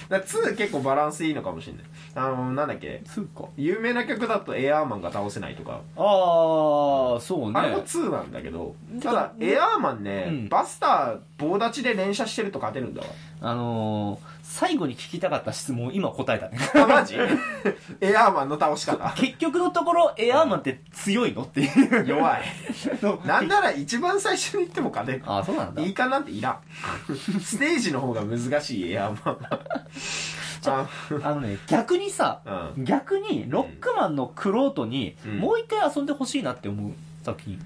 [0.08, 1.82] だから2結構バランスいいのかもしれない。
[2.16, 3.48] あのなんだっけ？2か。
[3.56, 7.58] 有名な曲だとエアーマンが倒せないとか、ああそうね。
[7.58, 10.48] あれも2なんだけどただエアーマンね、うん。
[10.48, 13.08] バスター棒立ちで連射してると勝てるんだわ。
[13.40, 16.58] あのー、最後に聞きたかった質問今答えたね。
[16.76, 17.16] あマジ？
[18.02, 19.10] エアーマンの倒し方。
[19.16, 22.06] 結局のところエアーマンって強いのっていう。
[22.06, 22.42] 弱い。
[23.02, 25.22] の なんなら一番最初に言っても勝てる。
[25.26, 25.82] ああそうなんだ。
[25.82, 26.58] いいかなんていらん。
[27.40, 29.36] ステージの方が難しいエアーマン。
[30.70, 30.88] は
[31.22, 32.84] あのね逆にさあうん。
[32.84, 35.38] 逆にロックマンのクロートにうん。
[35.38, 37.58] もう一回遊んでほしいなって思う作品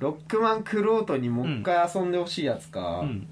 [0.00, 3.28] ロックマンクロートにもう一回遊んでほしいやつか、うん。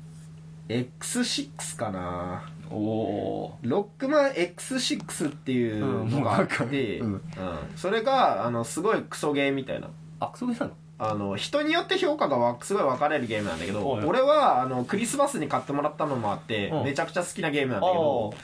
[0.69, 7.23] X6 かなおおロックマン X6 っていうのがあって、うんうん
[7.77, 9.89] それがあのすごいクソゲーみたいな。
[10.21, 10.73] あクソゲーなの？
[10.99, 16.81] あの人によって評価がわすごい分かれるゲームなんだけど、はい俺はあのクリスマスに買ってもらったのもあって、う。
[16.81, 18.35] んめちゃくちゃ好きなゲームなんだけど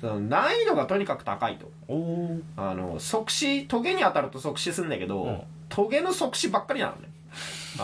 [0.00, 1.70] その難易度がとにかく高いと。
[1.88, 5.40] おおあの即死トゲに当たると即死するんだけど、うん。
[5.68, 7.08] トゲの即死ばっかりなのね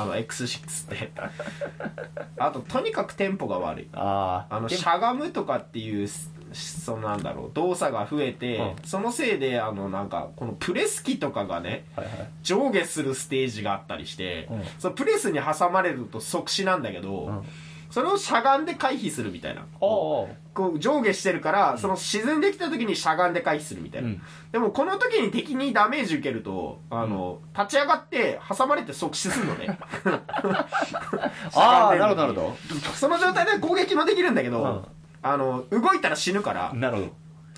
[0.02, 1.12] あの X6 って。
[2.38, 3.88] あととにかくテンポが悪い。
[3.92, 12.28] あああのしゃがむとかっていうすそのなんだろう動作が増えて、うそのせいであのなんかこのプレス機とかがねはいはい。
[12.42, 14.62] 上下するステージがあったりして、うん。
[14.78, 17.42] そのプレスに挟まれると即死なんだけど、うん
[17.90, 19.66] それをしゃがんで回避するみたいな。
[19.80, 24.22] こう上下してるから、その沈んできた時にしゃがんで回避するみたいな、うん。
[24.52, 29.78] でもこの時に敵にダメージ受けるとあの、立ち上がって挟まれて即死するのね。
[31.54, 32.56] ああなるほどなるほど。
[32.94, 34.66] その状態で攻撃もできるんだけど、うん。
[34.66, 34.82] あ
[35.20, 37.08] あの動いたら死ぬからなるほど。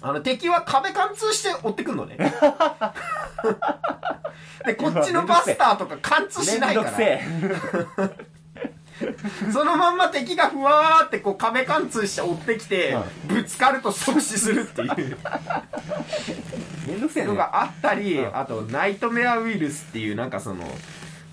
[0.02, 2.16] あの敵は壁貫通して追ってくんのね。
[4.64, 6.90] でこっちのバスターとか貫通しないから
[9.52, 15.18] そのまんま敵がふわーってこう壁貫通して追ってきて、ぶつかると即死するっていう。
[16.86, 17.28] めんどくせえね。
[17.30, 20.66] のがあったり、うんあとナイトメアウイルスっていうなんかその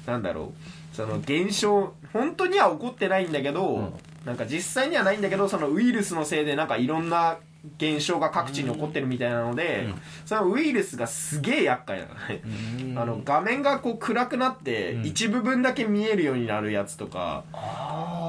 [0.05, 0.95] なんだろう。
[0.95, 3.93] その現象本当には起こってないんだけど、うん。
[4.25, 7.37] なんか実際にはないんだけどそのウイルスのせいでなんかいろんな
[7.77, 10.01] 現象が各地に起こってるみたいなので、うん。
[10.25, 12.41] そのウイルスがすげえ厄介なのね、
[12.83, 12.99] うん。
[12.99, 15.05] あの画面がこう暗くなって、うん。
[15.05, 17.43] 一部分だけ見えるようになるやつとか、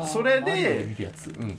[0.06, 0.96] それで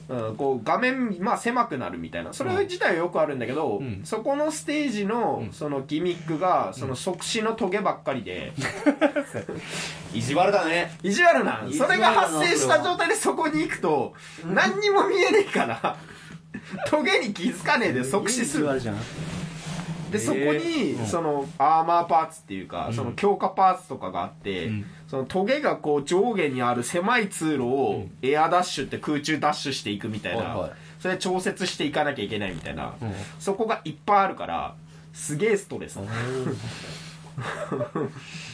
[0.10, 0.27] うん。
[0.29, 2.34] うん、こう画面、まあ、狭くなるみたいな。
[2.34, 4.01] それ自体はよくあるんだけど、うん。
[4.03, 5.53] そこのステージのうん。
[5.53, 8.53] そのギミックがその即死のトゲばっかりで、
[10.13, 10.91] 意地悪だね。
[11.03, 14.13] 意地悪なそれが発生した状態でそこに行くと
[14.45, 15.97] 何にも見えねえから
[16.87, 18.67] トゲに気づかねえで即死する。
[20.11, 21.05] でそこにうん。
[21.05, 22.93] そのアーマーパーツっていうかうん。
[22.93, 24.85] その強化パーツとかがあってうん。
[25.07, 30.43] そのトゲがこう上下にある狭い通路をエアダッシュって空中ダッシュしていくみたいな。
[30.43, 30.45] い
[30.99, 32.93] それで調節していかなきゃいけないみたいな。
[33.01, 33.13] うん。
[33.39, 34.75] そこがいっぱいあるから
[35.13, 35.99] すげえストレス。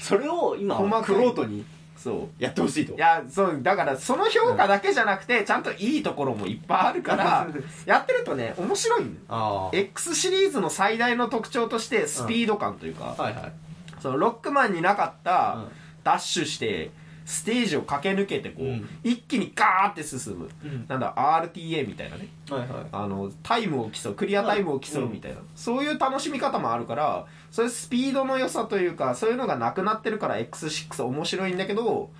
[0.01, 1.65] それを今クロートに
[2.05, 2.43] そう。
[2.43, 2.93] やってほしいと。
[2.93, 7.47] いやそうだからその評価だけじゃなくてちゃんといいところもいっぱいあるから
[7.87, 9.25] やってるとね面白いんだよ。
[9.27, 13.53] ああ X シリーズの最大の特徴としてスピード感というか、はいはい。
[14.01, 15.67] そのロックマンになかったうん。
[16.03, 16.91] ダッシュして
[17.25, 18.89] ステージを駆け抜けてこう、うん。
[19.03, 20.85] 一気にガーって進む、うん。
[20.87, 22.27] なんだ RTA みたいなね。
[22.49, 22.69] はいはい。
[22.91, 32.11] あのタイムを競うクリアタイムを競うみたいな、そういう楽しみ方もあるからそういうスピードの良さというかそういうのがなくなってるから X6 面白いんだけど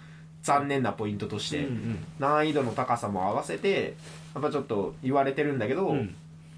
[0.41, 3.95] 残念なポイントとして、うん難易度の高さも合わせて
[4.33, 5.97] やっぱちょっと言われてるんだけど、うん。
[5.97, 6.15] うん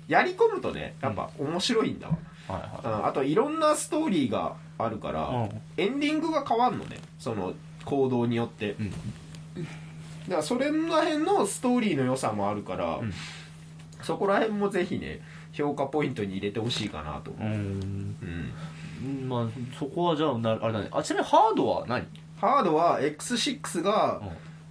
[0.08, 5.62] やり込むとねやっぱ面白いんだわ、はいはうんあといろんなストーリーがあるから、うん。
[5.76, 7.00] エンディングが変わるのね。
[7.20, 7.54] その
[7.88, 8.90] 行動によって、うん。
[8.90, 13.14] だからそれら辺のストーリーの良さもあるから、ん。
[14.02, 15.22] そこら辺もぜひね
[15.54, 17.44] 評価ポイントに入れてほしいかなと、いうん。
[17.44, 18.54] うん。
[19.04, 19.48] うんまあ
[19.80, 20.90] そこはじゃあなあれだね。
[20.92, 22.06] あちなみにハードは何？
[22.40, 24.22] ハードは X6 が、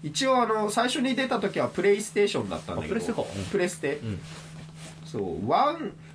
[0.02, 2.94] 一応あの最初に出た時はプレイステーションだったんだけど。
[2.94, 3.22] あプレステか。
[3.22, 3.44] うん。
[3.44, 3.96] プレステ。
[4.02, 4.20] うん。
[5.04, 5.46] そう。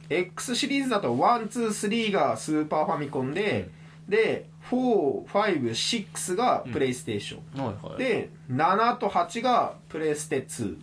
[0.10, 3.70] 1X シリーズだと123がスーパーファミコンで、
[4.08, 7.98] で456がプレイステーション、はいはい。
[7.98, 10.78] で7と8がプレステ2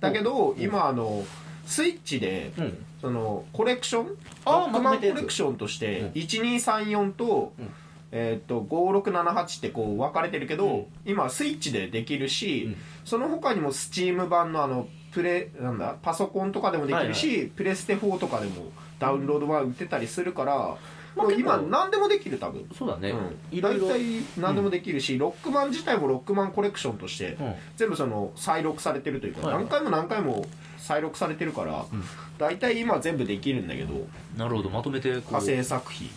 [0.00, 1.24] だけど今あの
[1.66, 2.84] スイッチでうん。
[3.00, 4.06] そのコレクション？
[4.06, 6.08] ロックマンコレクションとしてうん。
[6.12, 7.70] 1234と,、うん。
[8.12, 10.86] えーっと5678ってこう分かれてるけど、うん。
[11.04, 12.76] 今スイッチでできるし、うん。
[13.04, 20.76] その他にもスチーム版のあのプレなんだパソコンとかでもできるし、プレステ4とかでもダウンロード版売ってたりするから、
[21.16, 22.68] まあもう今何でもできる多分。
[22.76, 23.10] そうだね。
[23.10, 23.88] うん、いろいろ。
[23.88, 27.54] 大体何でもできるし、ロックマン自体もロックマンコレクションとしてうん。
[27.76, 29.64] 全部その再録されてるというか、はいはい。
[29.64, 30.46] 何回も何回も
[30.78, 32.02] 再録されてるから、うん。
[32.38, 33.94] 大体今全部できるんだけど
[34.36, 34.70] なるほど。
[34.70, 36.08] まとめてこ派生作品。
[36.08, 36.10] う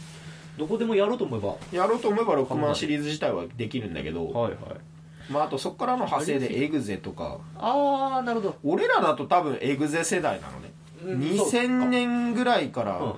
[0.57, 1.55] どこでもやろうと思えば。
[1.71, 5.31] やろうと思えばロックマンシリーズ自体はできるんだけど、はいはい。
[5.31, 7.39] まあ、あとそこからの派生でエグゼとか。
[7.57, 8.55] ああなるほど。
[8.63, 10.71] 俺らだと多分エグゼ世代なのね、
[11.03, 13.13] うん2000年ぐらいから、うん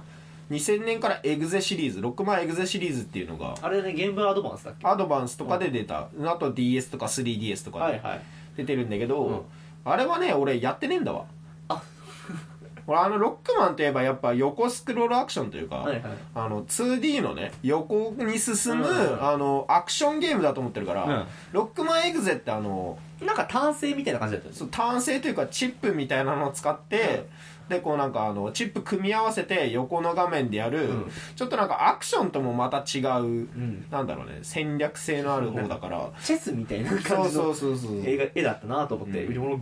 [0.52, 3.56] 2000年からエグゼシリーズロックマンエグゼシリーズっていうのが。
[3.62, 4.88] あれねゲームアドバンスだっけ？
[4.88, 8.22] アドバンスとかで出た、あと DS とか 3DS とかではいはい。
[8.56, 9.42] 出てるんだけど、うん。
[9.86, 11.26] あれはね俺やってねえんだわ。
[11.68, 11.82] あ。
[12.88, 16.02] 俺あのロックマンといえばやっぱ横スクロールアクションというか、はいはい。
[16.34, 21.26] あの 2D のね横に進む、うんあのアクションゲームだと思ってるから、うん。
[21.52, 24.58] ロックマンエグゼってあのなんか単性みたいな感じだったよね。
[24.58, 27.28] そう単性というかチップみたいなのを使って、
[27.70, 31.12] でこうなんかあのチップ組み合わせて横の画面でやる、うん。
[31.36, 33.86] ちょっとなんかアクションともまた違う、うん。
[33.92, 39.48] なんだろうね戦略性のある方だから、 チェスみたいな感じのそうそうそう映画絵だったなと思って、うん。
[39.48, 39.58] 俺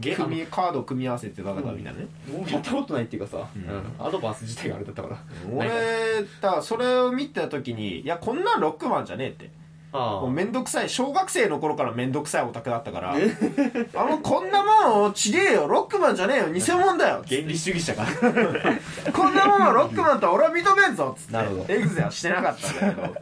[0.45, 3.47] カードを組み合わせて戦うみたいなね、もうやったことないっていうかさ、
[3.99, 5.17] アドバンス自体があれだったから。
[5.51, 5.69] 俺
[6.41, 9.45] だそれを見た時にいやこんなんロックマンじゃねえって。
[9.45, 9.64] あ
[9.95, 10.89] もうめんどくさい。
[10.89, 13.15] 小学生の頃からめんどくさいオタクだったから。
[13.95, 15.67] あのこんなもんちげえよ。
[15.67, 16.49] ロックマンじゃねえよ。
[16.49, 17.23] 偽物だよ。
[17.27, 18.03] 原理主義者か。
[18.03, 18.09] ら
[19.11, 21.15] こんなもんはロックマンとは俺は認めんぞ。
[21.17, 21.33] っつって。
[21.33, 21.65] なるほど。
[21.67, 23.15] エグゼはしてなかったんだけど。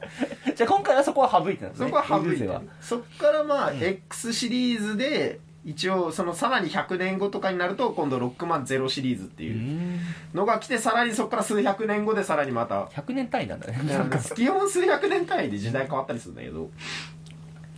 [0.55, 1.85] じゃあ今回はそこは省いてたんですね。
[1.87, 2.49] そこは省いて
[2.81, 9.99] そっからまあ、ん X シリーズで一応そのさらに100年後とかになると今度ロックマンゼロシリーズってういうん。
[10.33, 13.79] のが来てさらにそっから数百年後でさらにまた100年単位なんだね。
[13.83, 14.17] なんか。
[14.19, 16.69] 月本数百年単位で時代変わったりするんだけど。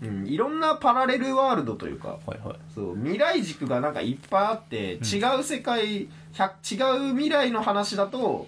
[0.04, 2.58] うん、いろんなパラレルワールドというかはいはい。
[2.74, 8.48] そう未来軸がなんかいっぱいあって、違う世界100違う未来の話だと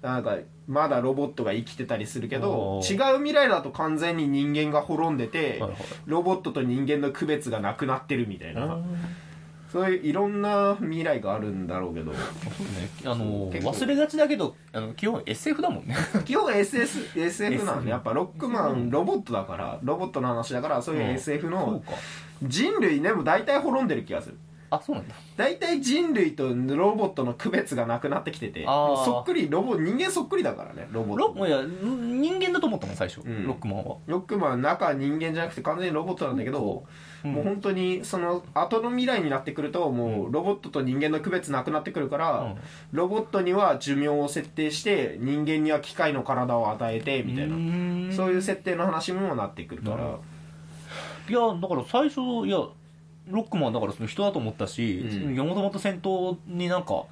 [0.00, 0.36] なんか
[0.68, 5.72] まだロボットが生きてたりするけどお違ーう未来だと完全に人間が滅んでて、はいはい。
[6.06, 8.84] ロボットと人間の区別がなくなってるみたいな、うん
[9.76, 12.12] そういういろんな未来があるんだろうけど。
[12.14, 12.88] そうね。
[13.04, 15.96] あの忘れがちだけどあの基本 SF だもんね。
[16.24, 21.92] 基本 SS SF なんでやっぱロックマンロボットだからロボットの話だからそういう SF のか。
[22.42, 24.38] 人類でも大体滅んでる気がする
[24.70, 25.14] あそうなんだ。
[25.36, 29.04] 大体人類とロボットの区別がなくなってきててあー。
[29.04, 31.38] そっくりロボ人間そっくりだからねロボット。
[31.38, 33.46] ロいやん人間だと思ったもん最初、うん。
[33.46, 36.84] ロックマンは、ロックマン中は人間じゃなくて完全にロボットなんだけど、
[37.24, 37.32] うん。
[37.32, 42.56] もう本当にその後の未来になってくるともうロボットと人間の区別なくなってくるから、うん。
[42.92, 50.18] ロボットには寿命を設定して人間には機械の体を与えてみたいな、なそういう設定の話にもなってくるから。
[51.28, 52.58] いやだから最初いや
[53.26, 55.34] ロックマンだからその人だと思ったし、うん。
[55.34, 57.04] 山本と戦闘になんか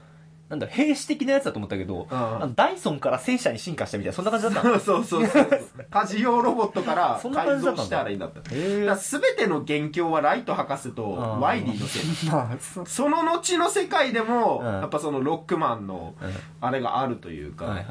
[0.48, 2.54] なんだ兵士的なやつだと思ったけど、うん。
[2.54, 4.78] ダイソンから戦車に進化したみたいなそんな感じだったの。
[4.80, 5.60] そうそうそうそう。
[5.90, 8.40] 家事用ロボットから改造したらいいんだった。
[8.40, 11.40] だへから全ての元凶はライト博士とうん。
[11.40, 14.66] ワイリーのせい その後の世界でも、うん。
[14.66, 16.14] やっぱそのロックマンの
[16.60, 17.84] あれがあるというか、はいはい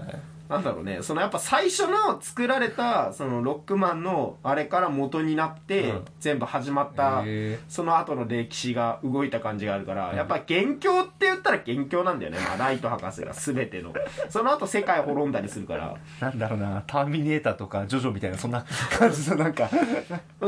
[0.50, 1.00] なんだろうね。
[1.02, 6.06] そのやっぱ最初の作られたそのロックマンのあれから元になって、うん。
[6.20, 13.94] 全部始まったへその後の歴史が動いた感じがあるから、やっぱ元凶って言ったら元凶なんだよね、まあ、ライト博士が全ての。
[14.30, 15.96] その後世界滅んだりするから。
[16.20, 16.84] なんだろうな。
[16.88, 18.66] ターミネーターとかジョジョみたいなそんな
[18.98, 19.70] 感じのなんか。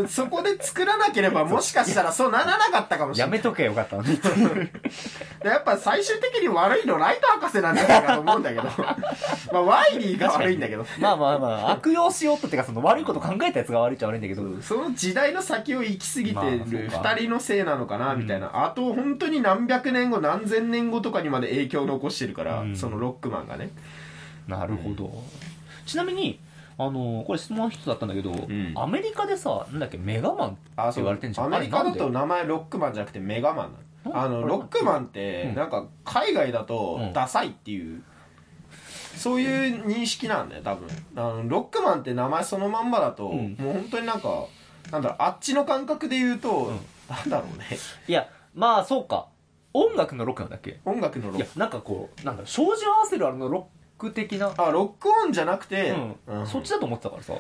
[0.08, 3.32] そこで作らなければもしかしたらそうならなかったかもしれない。
[3.32, 4.18] やめとけよかったのに。
[4.18, 8.64] でやっぱ最終的に悪いのライト博士なんじゃないかと思うんだけど。
[9.52, 10.86] まあワイが悪いんだけど。
[11.00, 17.14] まあまあまあ悪用しようとってかその悪いこと考えたやつが悪いっちゃ悪いんだけど、その時代の先を行き過ぎてるか。
[17.14, 22.76] 二人のせいなのかなみたいな、あと本当に何百年後何千年後とかにまで影響を残してるから、うん。
[22.76, 23.70] そのロックマンがね。
[24.48, 25.12] なるほど、
[25.86, 26.40] ちなみに
[26.78, 28.74] あのこれ質問一つだったんだけど、ん。
[28.76, 31.48] アメリカでさなんだっけメガマンってあ言われてんじゃん。
[31.48, 34.22] アメリカだと名前ロックマンじゃなくてメガマンなの。
[34.22, 35.56] あのロックマンってうん。
[35.56, 37.14] なんか海外だとうん。
[37.14, 38.04] ダサいっていう、
[39.16, 40.88] そういう認識なんだよ多分。
[41.16, 43.56] あのロックマンって名前そのまんまだと、うん。
[43.60, 44.46] もう本当になんか
[44.92, 46.80] なんだろうあっちの感覚で言うと、ん。
[47.10, 47.66] なんだろうね。
[48.08, 49.28] いやまあそうか。
[49.74, 50.80] 音楽のロックなんだっけ？
[50.86, 51.38] 音楽のロック。
[51.38, 55.96] いやなんかこうなんだ照準合わせるあれのロック的な、あロックオンじゃなくて、
[56.28, 56.40] うん。
[56.40, 56.48] うん。
[56.48, 57.34] そっちだと思ってたからさ。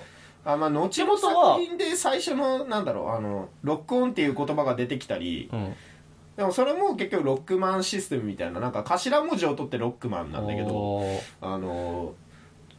[0.47, 5.75] あまあ後の作品で最初のなんだろうあのロックオンっていう言葉が出てきたりうん
[6.35, 11.01] でもそれも結局ロックマンシステムみたいななんか頭文字を取ってロックマンなんだけど
[11.41, 12.13] あの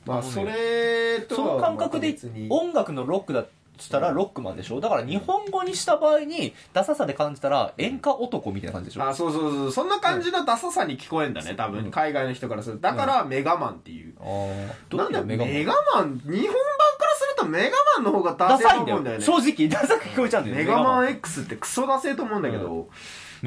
[0.04, 2.16] まあそれとそのは感覚で
[2.50, 4.80] 音楽のロックだとしたらロックマンでしょ？
[4.80, 9.06] だから日本語にした場合にダサさで感じたら演歌男みたいな感じでしょ？
[9.06, 9.72] あそうそうそう。
[9.72, 11.90] そんな感じのダサさに聞こえんだね多分。
[11.90, 12.82] 海外の人からすると。
[12.82, 14.14] だからメガマンっていう。
[14.18, 14.72] あー。
[14.88, 16.08] どなんだういうメメガガマン？
[16.08, 16.18] マン？
[16.20, 16.54] 日本版
[16.98, 19.18] からするとメガマンの方がダサいんだよと思うんだよ。
[19.18, 21.10] ね正直ダサく聞こえちゃうんだよメガマンン。
[21.10, 22.88] X ってクソダセえと思うんだけど、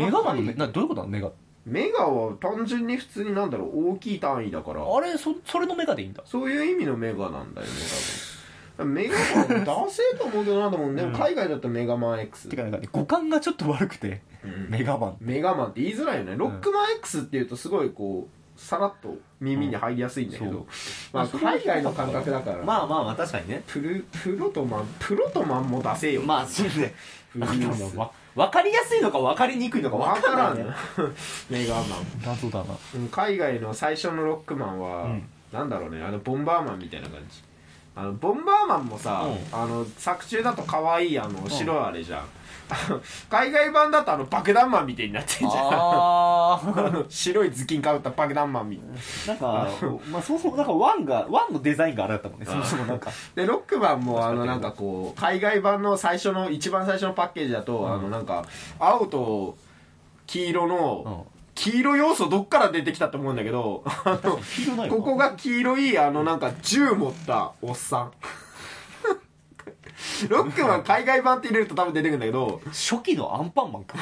[0.06, 1.12] メガマンのメなどういうことなの？
[1.12, 1.32] メガ
[1.66, 4.82] メガは単純に普通になんだろう大きい単位だから。
[4.82, 6.24] あれそそれのメガでいいんだ。
[6.26, 7.74] そういう意味のメガなんだよね
[8.78, 14.70] 多分メガマンダセえと思うけどなと思うでも海外だとメガマン X、てかなんかね語感がちょっと悪くてうん。
[14.70, 15.18] メガマン。
[15.20, 16.36] メガマンって言いづらいよね。
[16.38, 20.54] ロックマン X っていうとすごいこうさらっと耳に入りやすいんだけど、う。
[20.62, 20.66] ん
[21.14, 23.64] まあ、海外の感覚だから、まあまあまあ確かにね。
[23.68, 26.94] プルプロトマンプロトマンもダセえよ、まあそうね。
[27.32, 30.58] プリウスわ分かりやすいのか分かりにくいのかわ分かららん。
[30.58, 30.66] ね
[31.50, 31.86] メガマン。
[32.26, 32.76] 謎だな。
[32.96, 35.24] うん海外の最初のロックマンは、うん。
[35.52, 36.02] なんだろうね。
[36.02, 37.44] あのボンバーマンみたいな感じ。
[37.98, 42.24] あのボンバーマンもさ、うあの作中だと可愛いあの白いあれじゃん、
[43.30, 45.70] 海外版だとあの爆弾マンみたいになってんじゃん。
[45.72, 49.54] あ あの白い頭巾かぶった爆弾マンみたいな。
[49.54, 49.70] なんか
[50.12, 53.12] まあそもそもなんかワンがワンのデザインがあれだったもんねそもそもなんか。
[53.36, 57.94] でロックマンもあのなんかこう海外版の最初の一番最初のパッケージだと、うん。
[57.94, 58.46] あのなんか
[58.80, 59.58] 青と
[60.28, 61.40] 黄色の、うん。
[61.56, 68.12] 黄色要素どっから出てきたと思うんだけどあのここが黄色いあのなんか銃持ったおっさん
[70.28, 73.98] ロックマン海外版って入れると多分出てくるんだけど初期のアンパンマンか。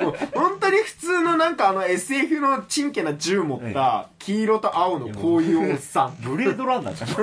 [0.00, 6.16] もう本当に普通のなんかあの SF のチンケな銃持った黄色と青のこういうおっさん。
[6.20, 7.16] ブレードランナーじゃん。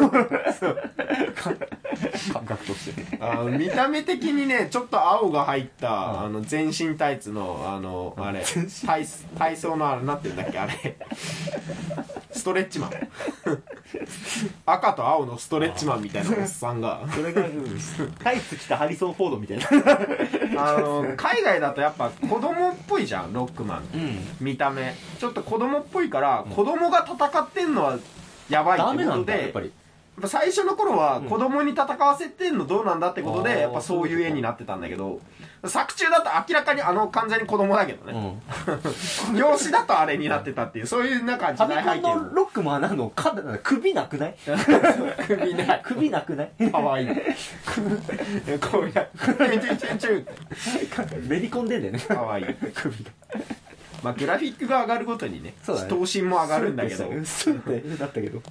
[2.33, 3.17] 感覚として。
[3.19, 8.43] あの見た目的にねちょっと青が入った、あの全身タイツのあのあれ
[8.85, 9.05] 体
[9.37, 10.97] 体操のあれなんてんだっけあれ。
[12.31, 12.91] ストレッチマン。
[14.65, 17.05] 赤と青のストレッチマンみたいなおっさんが。
[17.13, 17.79] それが、うん
[18.19, 19.65] タイツ着たハリソン・フォードみたいな。
[20.55, 23.83] あの海外だとやっぱ子供っぽいじゃんロックマン。
[23.93, 24.19] うん。
[24.39, 24.93] 見た目。
[25.19, 27.97] ちょっと子供っぽいから子供が戦ってんのは
[28.49, 29.67] やばいってダメなんことでだやっぱり。
[29.67, 29.71] や
[30.19, 35.19] っぱ最初の頃は子供に戦わせてんのどうなんだってことでやっぱそういう絵になってたんだけど
[35.65, 38.85] 作中だと明らかにあの完全に子供だけどうねん。
[39.35, 43.33] 容姿だとあれになってたっていうそういうなんか時代背景ものロックマンなのか
[43.63, 44.35] 首なくない？
[45.25, 45.81] 首ない。
[45.83, 46.71] 首なくない？
[46.71, 47.05] かわい。
[47.05, 47.13] いこ
[48.79, 49.17] うやって
[51.27, 51.99] めり込んでんだよね。
[51.99, 52.43] かわい。
[52.43, 52.45] い
[52.75, 53.11] 首が。
[54.03, 55.89] まあグラフィックが上がるごとにねそうだね。
[55.89, 57.09] 頭身も上がるんだけど。
[57.23, 58.41] スンってだったけど。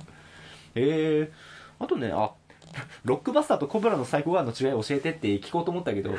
[0.75, 1.52] ええ
[1.83, 2.31] あとねあ
[3.05, 6.11] ロックバスターとコブラのサイコガンの違いを教えてって聞こうと思ったけど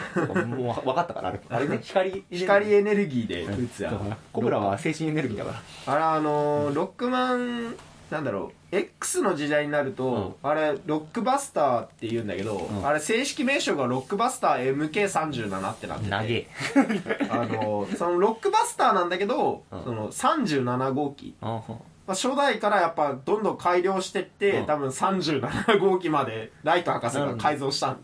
[0.46, 3.92] もう分かったからあれあれね光 光エネルギーで撃つや。
[3.92, 5.94] だからコブラは精神エネルギーだから。
[5.94, 7.76] あれあのーロックマン
[8.12, 8.76] なんだろう。
[8.76, 12.86] X の時代になると、あれロックバスターって言うんだけど、ん。
[12.86, 16.48] あれ正式名称がロックバスター MK37 ってなってて。
[17.30, 19.84] あのーそのロックバスターなんだけど、うん。
[19.84, 21.62] その37号機、あ
[22.06, 24.66] まあ、初代からやっぱどんどん改良してって、うん。
[24.66, 28.00] 多分37号機までライト博士が改造したん。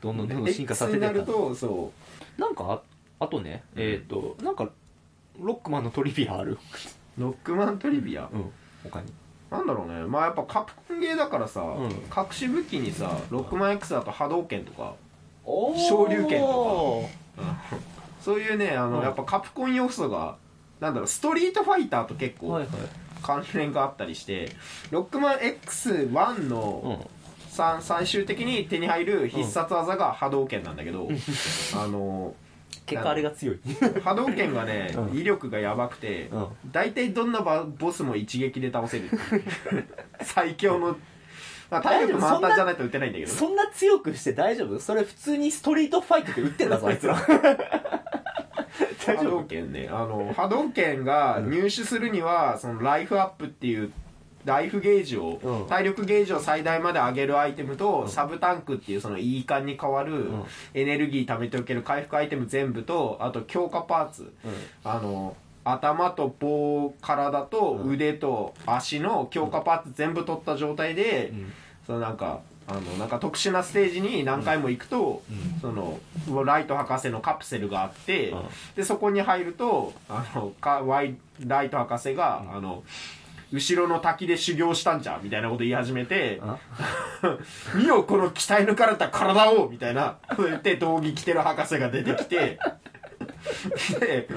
[0.00, 1.92] どんどんどんどん進化させてになるとそ
[2.38, 2.82] なんか
[3.18, 4.68] ああとねえっ、となんか
[5.40, 6.52] ロックマンのトリビアある？
[6.52, 8.28] うロックマントリビア？
[8.32, 8.50] うん。
[8.84, 9.12] 他に。
[9.50, 10.04] なんだろうね。
[10.06, 11.64] まあやっぱカプコンゲーだからさ、ん。
[11.84, 14.94] 隠し武器にさロックマン X だと波動拳とか
[15.44, 17.04] 昇竜拳と
[18.20, 19.02] そういうねあの、うん。
[19.02, 20.36] やっぱカプコン要素が
[20.80, 22.60] なんだろうストリートファイターと結構
[23.22, 24.50] 関連があったりして、
[24.90, 27.16] ロックマン X1 うの、ん
[27.54, 31.08] さ最終的に手に入る必殺技が波動拳なんだけど、
[31.74, 32.34] あの
[32.84, 33.60] 結果あれが強い。
[34.04, 35.18] 波動拳がね、うん。
[35.18, 36.46] 威力がやばくて、うん。
[36.70, 39.08] 大体どんなバボスも一撃で倒せる
[40.22, 40.96] 最強の、
[41.70, 43.38] まあ、体力満タンじゃないと打てないんだけどね。
[43.38, 44.78] そんな強くして大丈夫？
[44.78, 47.14] それ普通にストリートファイトで打ってんだぞあいつら。
[47.16, 47.26] 大
[49.14, 53.92] 波動拳ねあの波動拳が入手するにはそのライフアップっていう
[54.46, 55.66] ライフゲージを、うん。
[55.66, 60.44] 体力ゲージを最大まで上げるアイテムと、サブタンクっていうその E 缶に変わるん。
[60.72, 64.32] エネルギー貯めておける回復アイテム全部とあと強化パーツ、
[64.84, 71.52] あの頭と棒体と腕と足の強化パーツ全部取った状態で、ん。
[71.84, 75.22] そのなんかあのなんか特殊なステージに何回も行くと、
[75.60, 76.00] その
[76.44, 78.42] ライト博士のカプセルがあって、うん。
[78.74, 82.82] でそこに入るとあのかワイライト博士が、あの
[83.52, 86.58] 後ろの滝で修行したんじゃみたいなこと言い始めてあ
[87.76, 92.58] 「見よこの鍛え抜かれた体を!」みたいなそう言って道着着てる博士が出てきて
[94.00, 94.28] で、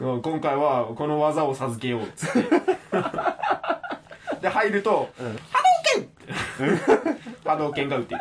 [0.00, 0.22] うん。
[0.22, 2.50] 今回はこの技を授けようっつって。
[4.42, 5.38] で入ると「波動
[5.94, 6.08] 拳!」
[7.44, 8.20] 波動拳が打てる。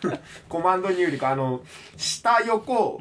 [0.48, 1.60] コマンド入力あの
[1.96, 3.00] 下横、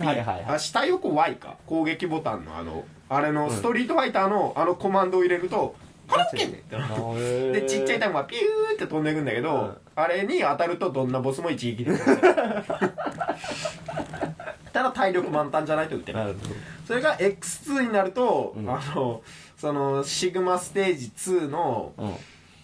[0.00, 0.44] はいはいはい。
[0.48, 1.56] あ下横 Y か。
[1.66, 5.74] 攻撃ボタンのあのあれのストリートファイターのあのコマンドを入れると
[6.08, 8.42] 「波動拳!」ってなるでちっちゃい弾がピュー
[8.74, 9.76] って飛んでいくんだけど、うん。
[9.94, 11.96] あれに当たるとどんなボスも一撃で
[14.72, 16.34] ただ体力満タンじゃないと打てなない
[16.86, 18.68] それが X2 になると、うん。
[18.68, 19.22] あの
[19.56, 22.14] そのシグマステージ2のうん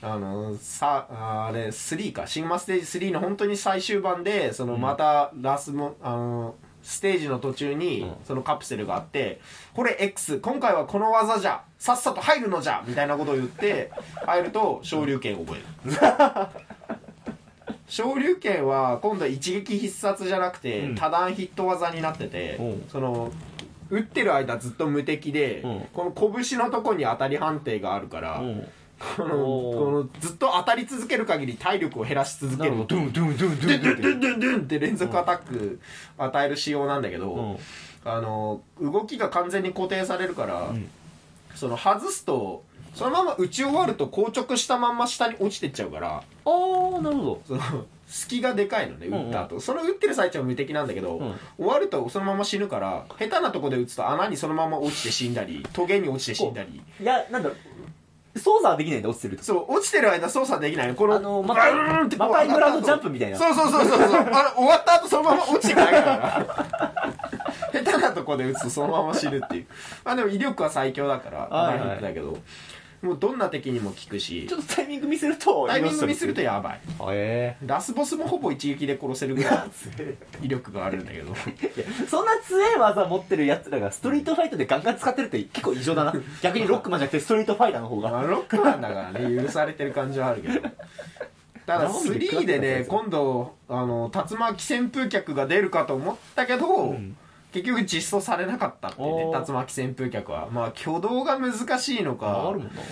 [0.03, 2.27] あのさああれ3か。
[2.27, 8.13] シグマステージ3の本当に最終盤でそのまたラスも、あのステージの途中にうん。
[8.25, 9.41] そのカプセルがあって
[9.73, 13.93] これ X 今回はこの技じゃさっさと入るのじゃみたいなことを言って
[14.27, 15.97] 入ると昇竜拳を覚える。
[17.87, 20.95] 昇竜拳は今度は一撃必殺じゃなくて、うん。
[20.95, 22.63] 多段ヒット技になってて、う。
[22.63, 23.31] んその
[23.91, 25.81] 打ってる間ずっと無敵で、うん。
[25.93, 28.45] この拳のとこに当たり判定があるから、う。
[28.45, 28.67] ん
[29.17, 32.77] このずっと当たり続ける限り体力を減らし続ける。
[32.87, 35.81] ドゥンドゥンドゥンドドゥゥンドゥンンドゥンドゥンドゥンって連続アタック
[36.19, 37.57] 与える仕様なんだけど、うん。
[38.05, 40.89] あの動きが完全に固定されるから、ん。
[41.55, 47.43] その外すとそのまま打ち終わると硬直したまんま下に落ちてっちゃうからああなるほど。
[47.47, 47.61] その
[48.07, 51.35] 隙がでかいのね打った後、その打ってる最中は無敵なんだけど、うん。
[51.57, 56.83] 終わるとそのまま死ぬから下手なとこで打つと穴にそのまま落ちて死んだりトゲに落ちて死んだり。
[57.01, 57.72] いやなんだろう
[58.37, 59.45] 操作はできないんだ落ちてると。
[59.45, 60.95] そう落ちてる間操作できないの。
[60.95, 63.37] このあの魔界魔界村のジャンプみたいな。
[63.37, 64.21] そうそうそうそうそう。
[64.21, 66.19] あの終わった後そのまま落ちてくだけだか
[67.73, 69.67] ら下手なとこで打つとそのまま死ぬっていう。
[70.05, 72.39] まあでも威力は最強だからはいはだけど
[73.03, 74.47] もうどんな敵にも効くし。
[74.49, 76.81] ちょっとタイミング見せるとタイミングにするとやばい。
[77.11, 79.71] へラスボスもほぼ一撃で殺せるぐらい
[80.47, 81.35] 威力があるんだけど。
[81.77, 86.15] えそんな強い技持ってるやつらがストリートファイトでガンガン使ってるって結構異常だな。
[86.43, 88.11] 逆にロックマンじゃなくてストリートファイターの方が。
[88.11, 90.61] まあロックマンだからね許されてる感じはあるけど。
[91.67, 97.17] ただ生身で食ら3でね今度あの竜巻旋風脚が出るかと思ったけど、うん
[97.53, 100.49] 結局実装されなかったってね竜巻旋風脚は。
[100.51, 102.49] まあ挙動が難しいのか。
[102.49, 102.83] あるもんな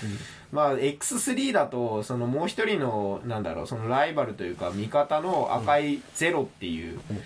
[0.52, 7.20] まあ X3 だとそのもう一人のなんだろうそのライバルというか味方の赤いゼロっていう、うん。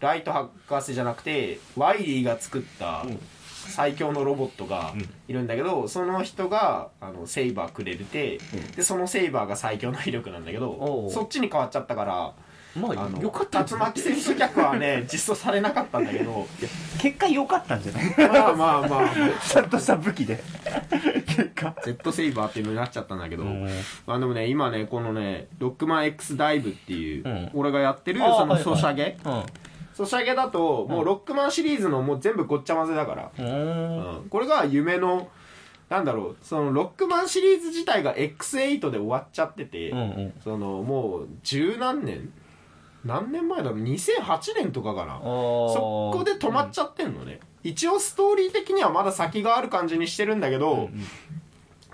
[0.00, 3.18] ライト博士じゃなくてワイリーが作ったうん。
[3.50, 5.00] 最強のロボットがうん。
[5.28, 8.72] いるんだけどその人があのセイバーくれるて、うん。
[8.72, 12.32] でそのセイバーが最強の威力なんだけどそっちに変わっちゃったから
[12.78, 13.62] まああのよかった。
[13.62, 16.46] 竜巻旋風脚はね 実装されなかったんだけど。
[17.00, 18.14] 結果良かったんじゃない？
[18.32, 19.10] まあまあまあ
[19.46, 20.40] ちゃんとした武器で。
[21.26, 21.74] 結果。
[21.84, 23.68] Z セイバーっていうのになっちゃったんだけど、うん。
[24.06, 27.50] まあでもね今ねこのねロックマン X ダイブっていう、うん。
[27.54, 28.62] 俺がやってるそのはいはい。
[28.62, 29.42] ソシャゲ、うん。
[29.94, 34.16] ソシャゲだともうロックマンシリーズのもう全部ごっちゃ混ぜだから、うーん。
[34.18, 34.28] うん。
[34.28, 35.28] これが夢の
[35.90, 40.32] なんだろうそのロックマンシリーズ自体が X8 で終わっちゃってて、うんうん。
[40.44, 42.30] そのもう十何年
[43.04, 43.70] 何年前だ？
[43.70, 45.18] ろう2008年とかかな。
[45.22, 51.06] そそこで止まっちゃってんのね、一応ストーリー的にはまだ先がある感じにしてるんだけど、うん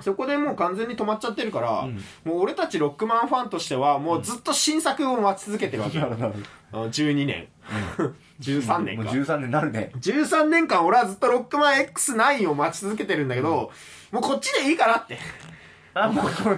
[0.00, 1.94] そこでもう完全に止まっちゃってるから、うん。
[2.24, 6.34] もう俺たちロックマンファンとしてはもうずっと新作を待ち続けてるわけよ、 なるほど。
[6.72, 7.46] あの12年、
[8.40, 9.92] 13年もうか13年なるね。
[10.00, 13.70] 13年間俺はずっとロックマン X9 を待ち続けてるんだけど、
[14.10, 15.16] もうこっちでいいかなって
[15.94, 16.12] あ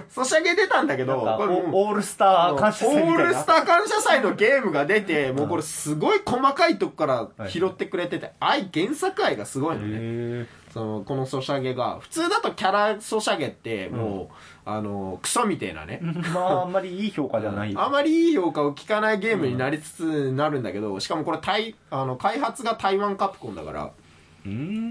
[0.09, 9.97] ソシャゲ出たんだけどこれオオールスター感謝祭オールスター感謝祭のゲームが出て、もうこれすごい細かいとこから拾ってくれてて、愛、原作愛がすごいのね。
[9.99, 11.99] へその、このソシャゲが。
[11.99, 15.99] 普通だとキャラソシャゲって、もう、あの、クソみてえなね。
[16.01, 17.73] ーまああんまりいい評価ではない。
[17.77, 23.91] あまりいい評価を聞かないゲームになりつつなるんだけど、しかもこれ台、あの、開発が台湾カプコンだから、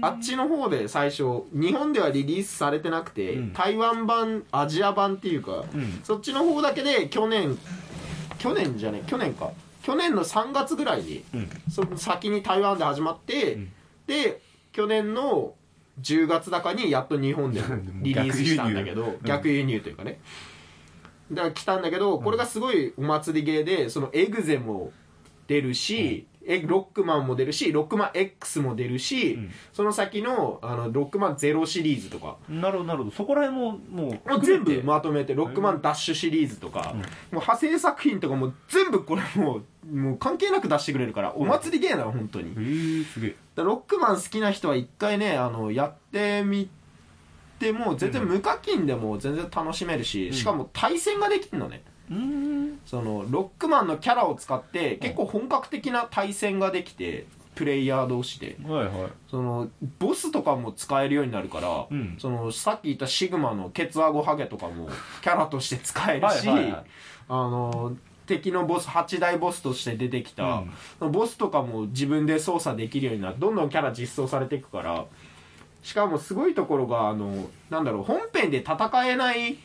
[0.01, 3.53] あっちの方で最初、日本ではリリースされてなくて、うん。
[3.53, 5.99] 台湾版、アジア版っていうか、うん。
[6.03, 7.57] そっちの方だけで去年、
[8.37, 9.51] 去年じゃね去年か。
[9.83, 11.49] 去年の3月ぐらいに、うん。
[11.71, 13.71] その先に台湾で始まって、うん。
[14.07, 14.41] で、
[14.71, 15.53] 去年の
[16.01, 17.61] 10月だかにやっと日本で
[18.01, 19.79] リリースしたんだけど、逆輸入。
[19.81, 20.19] というかね。
[21.31, 24.91] だから来たんだけど、これがすごいお祭りゲーで、そのエグゼも
[25.47, 29.51] 出るし、えロックマンも出るし、ロックマン X も出るし、うん。
[29.73, 33.11] その先のあのロックマンゼロシリーズとか、なるほどなるほど。
[33.11, 36.99] そこら辺ももうもう全部まとめて、ロックマンダッシュシリーズとか、うん。
[36.99, 42.51] もう派生作品とかも全部これもう、もう関係なく出してくれるから、お祭りゲーなの、本当に。
[42.51, 43.35] へえすげえ。
[43.57, 46.69] ロックマン好きな人は一回ね、あの、やってみ
[47.59, 50.33] ても、全然無課金でも全然楽しめるし、うん。
[50.33, 51.83] しかも対戦ができるのね。
[52.85, 58.55] その、ロックマンのキャラを使って、結構本格的な対戦ができて、プレイヤー同士で。
[58.63, 59.11] はいはい。
[59.29, 59.67] その、
[59.99, 62.15] ボスとかも使えるようになるから、うん。
[62.19, 64.89] その、さっき言ったシグマのケツアゴハゲとかも、
[65.23, 66.71] キャラとして使えるし、はい
[67.29, 67.97] あの、
[68.27, 70.63] 敵のボス、8大ボスとして出てきた、
[70.99, 75.05] ボスとかも自分で操作できるようになって、どんどんキャラ実装されていくから、
[75.81, 79.57] しかもすごいところが、あの、なんだろう、本編で戦えない、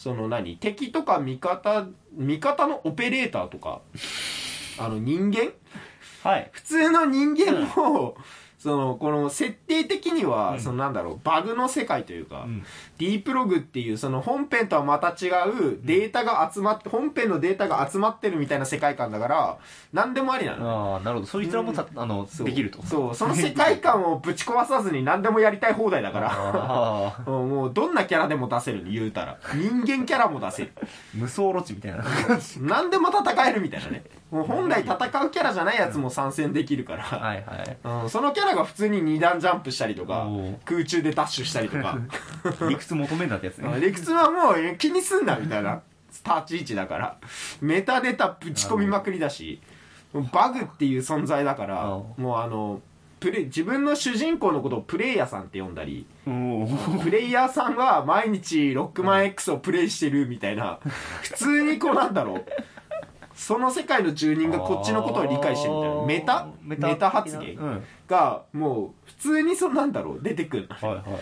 [0.00, 0.56] その何？
[0.56, 1.86] 敵とか味方、
[2.16, 3.82] 味方のオペレーターとか、
[4.78, 5.52] あの人間？
[6.24, 6.48] はい。
[6.52, 8.16] 普通の人間も、
[8.58, 10.60] その、この設定的には、うん。
[10.60, 12.64] そのなんだろう、バグの世界というか、うん
[13.00, 19.58] ディープログっていう、その本編とはまた違うデータが集まって、本編のデータが集まってるみたいな世界観だから、
[19.94, 20.96] 何でもありなの。
[20.96, 21.26] ああなるほど。
[21.26, 22.82] そいつらもたあのできると。
[22.84, 29.38] そう、 その世界観をぶち壊さずに何でもやりたい放題だから、 もうどんなキャラでも出せる言うたら。
[29.54, 30.72] 人間キャラも出せる。
[31.14, 32.04] 無双ロチみたいな。
[32.60, 34.04] 何でも戦えるみたいなね。
[34.30, 37.02] もう本来戦うキャラじゃないやつも参戦できるから。
[37.02, 37.76] はいはい。
[38.02, 40.28] うん、そのキャラが普通に二段ジャンプしたりとか
[40.64, 41.98] 空中でダッシュしたりとか、
[42.68, 43.80] 理屈求めんなってやつね。
[43.80, 45.82] 理屈はもう気にすんなみたいな。
[46.24, 47.16] 立ち位置だから、
[47.60, 49.60] メタネタぶち込みまくりだし、
[50.32, 52.80] バグっていう存在だから、あもうあの、
[53.20, 60.80] プレ自分の主人公のことをプレイヤーさんって呼んだり、プレイヤーさんは毎日ロックマン X をプレイしてるみたいな、
[61.22, 62.44] 普通にこうなんだろう、
[63.34, 66.48] その世界の住人がこっちのことを理解してるみたいな、メタ？
[66.88, 67.10] メタ？
[67.10, 70.88] 発言が、もう普通にそのなんだろう、出てくるの。
[70.88, 71.02] はい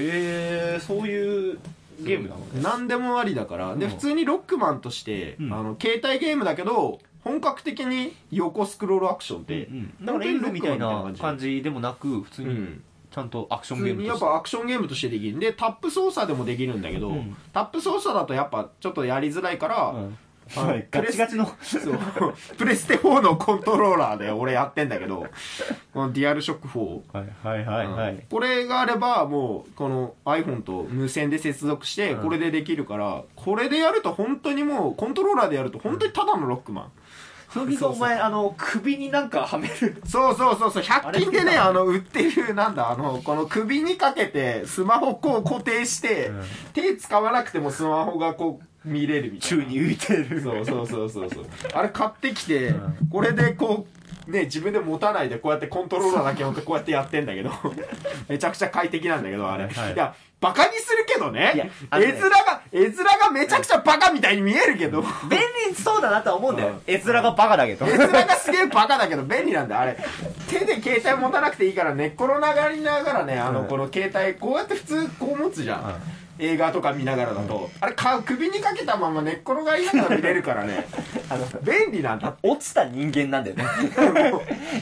[0.00, 1.58] へえそういう
[2.00, 2.60] ゲームなのね。
[2.62, 3.90] 何でもありだから、で、うん。
[3.92, 5.52] 普通にロックマンとして、うん。
[5.52, 9.68] あの、携帯ゲームだけど、本格的に横スクロールアクションで、
[10.02, 11.62] だからエンドみたいな感じ？
[11.62, 12.82] でもなく普通にうん。
[13.10, 17.36] ちゃんとアクション普通にやっゲームとしてぱアクションゲームとしてできるんで、タップ操作でもできるんだけど、うん。
[17.52, 19.94] タップ操作だとやっぱちょっとやりづらいから、
[20.56, 20.86] はい。
[20.90, 21.46] ガチガチの。
[21.62, 21.98] そう。
[22.56, 25.26] プレステ4のコントローラーで俺やってんだけど、
[25.92, 27.00] このデュアルショック4。
[27.12, 28.24] はいはいはいはい。
[28.30, 32.22] これがあればもうこの iPhone と無線で接続してうん。
[32.22, 36.92] これでできるから、これでやると本当にもうコントローラーでやると本当にただのロックマン、
[37.54, 40.02] その水お前、あの、首になんかはめる。
[40.04, 40.82] そうそうそうそう。
[40.82, 46.42] 100均でねあの売ってるなんだあのこの首にかけてスマホこう固定して、うん。
[46.72, 49.64] 手使わなくてもスマホがこう見れるみたいな。
[49.64, 50.40] 宙に浮いてる。
[50.40, 51.46] そうそうそうそうそう。
[51.74, 53.08] あれ買ってきて、うん。
[53.10, 53.86] これでこ
[54.28, 57.50] うね自分で持たないでこうやってコントローラーだけ持ってこうやってやってんだけど。
[58.28, 65.02] めちゃくちゃ快適なんだけどあれ、はいい、やバカにするけどいやねあのね絵面が絵面がめちゃくちゃバカみたいに見えるけど。
[65.02, 66.68] 便利そうだなとは思うんだよ。
[66.68, 66.82] うん。
[66.86, 67.86] 絵面がバカだけど。
[67.86, 69.96] 絵面がすげえバカだけど便利なんだあれ。
[70.48, 73.68] 手で携帯持たなくていいから寝っ転がりながらねあの、うん。
[73.68, 76.02] この携帯こうやって普通こう持つじゃん
[76.38, 80.86] 映画とか見ながらだと、あれか首にかけたまま寝っ転がりながら見れるからね。
[81.28, 83.64] あの、便利なんだ落ちた人間なんだよね。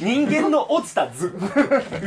[0.00, 1.32] 人間の落ちた図。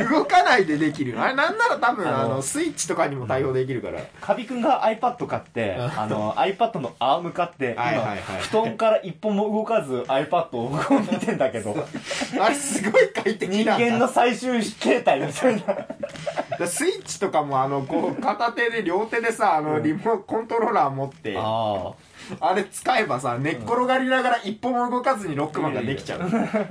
[0.10, 1.20] 動かないでできる。
[1.20, 10.72] あれなんなら多分あのスイッチとかにも対応できるから、カビくんが iPad 買って、あの、iPad のアーム買って、今、布団から一歩も動かず iPad を
[11.02, 11.76] 見てんだけど、
[12.40, 15.62] あれすごい快適人間の最終形態みたいな。
[16.58, 21.36] だスイッチとかもあのこう片手で両手でさあのリモコントローラー持って、
[22.39, 26.30] ああれ使えばさ寝っ転がりながら一歩も動かずにロックマンができちゃう。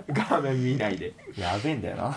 [0.09, 1.13] 画面見ないで。
[1.39, 2.17] あ、やべえんだよな。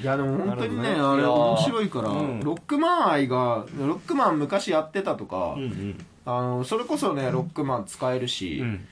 [0.00, 2.40] いやでも本当にねあれ面白いから、うん。
[2.40, 8.86] ロックマン愛がロックマン昔やってたとか、んあのそれこそねロックマン使えるし、うん。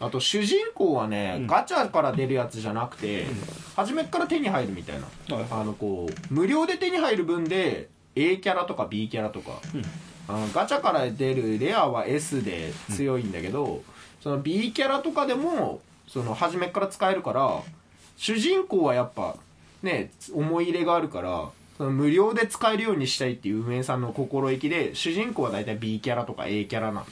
[0.00, 1.46] あと主人公はね、うん。
[1.46, 3.26] ガチャから出るやつじゃなくて、
[3.76, 5.46] 初めっから手に入るみたいな、はい。
[5.50, 9.82] あのこう無料で手に入る分で A キャラとか B キャラとか、うん
[10.28, 13.82] あのガチャから出るレアは S で強いんだけど、
[14.22, 17.62] その B キャラとかでもその初めっから使えるから
[18.16, 19.36] 主人公はやっぱ
[19.82, 27.10] ね思い入れがあるからその無料で使えるようにしたいっていう運営さんの心意気で主人公は大体 B キャラとか A キャラなんで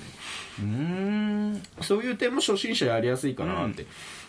[0.59, 1.63] うーん。
[1.81, 3.87] そういう点も初心者やりやすいかなって、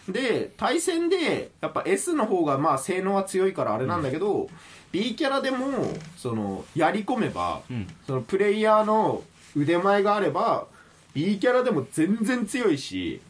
[0.07, 4.47] で対戦でやっぱ S の方がまあ性能は強いからあれなんだけど、
[4.91, 5.67] B キャラでも
[6.15, 7.87] そのやり込めば、うん。
[8.05, 9.23] そのプレイヤーの
[9.55, 10.67] 腕前があれば
[11.13, 13.21] B キャラでも全然強いし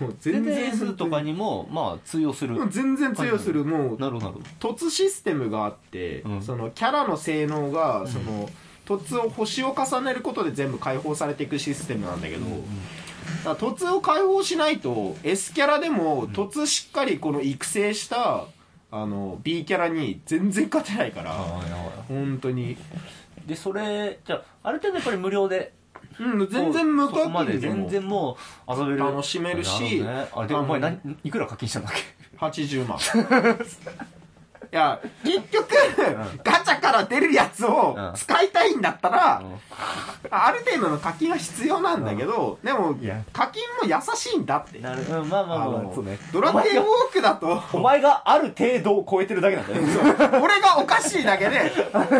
[0.00, 2.56] もう全全然然 S とかにも、まあ、通用する。
[2.56, 3.64] うん全然通用する。
[3.64, 6.42] もうなるほど、なるほ凸システムがあって、うん。
[6.42, 8.48] そのキャラの性能がその
[8.86, 12.60] 凸を星を重ねることで全部解放されていくシステムなんだけど、だか
[13.50, 18.44] ら凸を解放しないと S キャラでも凸しっかりこの育成した
[19.02, 21.38] あの B キャラに全然勝てないからど。
[22.08, 22.76] 本当に。
[23.46, 25.72] で、それ、じゃあ、ある程度やっぱり無料で、
[26.18, 28.98] うん全然無課そこまで全金でも然もう遊べる。
[28.98, 32.98] 楽しめるしあれで、お前何、いくら課金したんだっけ？80万
[34.72, 35.66] いや結局
[36.42, 39.42] ガチャから出るやつを使いたいんだったら、
[40.30, 42.94] ある程度の課金は必要なんだけど、でも
[43.32, 44.78] 課金も優しいんだって。
[44.78, 46.18] なるうん、まあまあまあ、ね。
[46.32, 49.82] ドラクエウォークだとお前がある程度を超えてるだけなんだよ。
[49.82, 50.38] ね。
[50.42, 51.70] 俺がおかしいだけで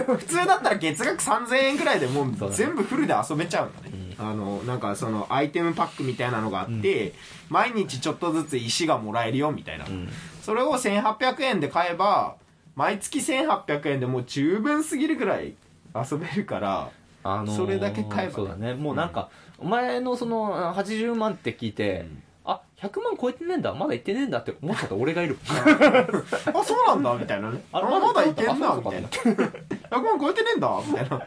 [0.06, 7.12] 普通だったら月額3000円くらいでもう全部フルで遊べちゃうんだね、あのなんかそのアイテムパックみたいなのがあって、
[7.48, 10.08] 毎日ちょっとずつ石がもらえるよみたいな、ん。
[10.42, 12.36] それを1800円で買えば
[12.74, 15.54] 毎月1800円でもう十分すぎるぐらい
[15.94, 16.90] 遊べるから
[17.26, 18.30] あのーそれだけ買えばね。
[18.32, 18.74] そうだね。
[18.74, 22.06] もうなんか、お前のその、80万って聞いて、
[22.46, 25.36] あ、100万超えてねえんだ、まだいってねえんだって思っちゃった俺がいる。
[25.50, 27.50] あそうなんだみたいな。
[27.50, 29.08] ねああまだいけんなみたいな。
[29.08, 31.26] 100万超えてねえんだみたいな。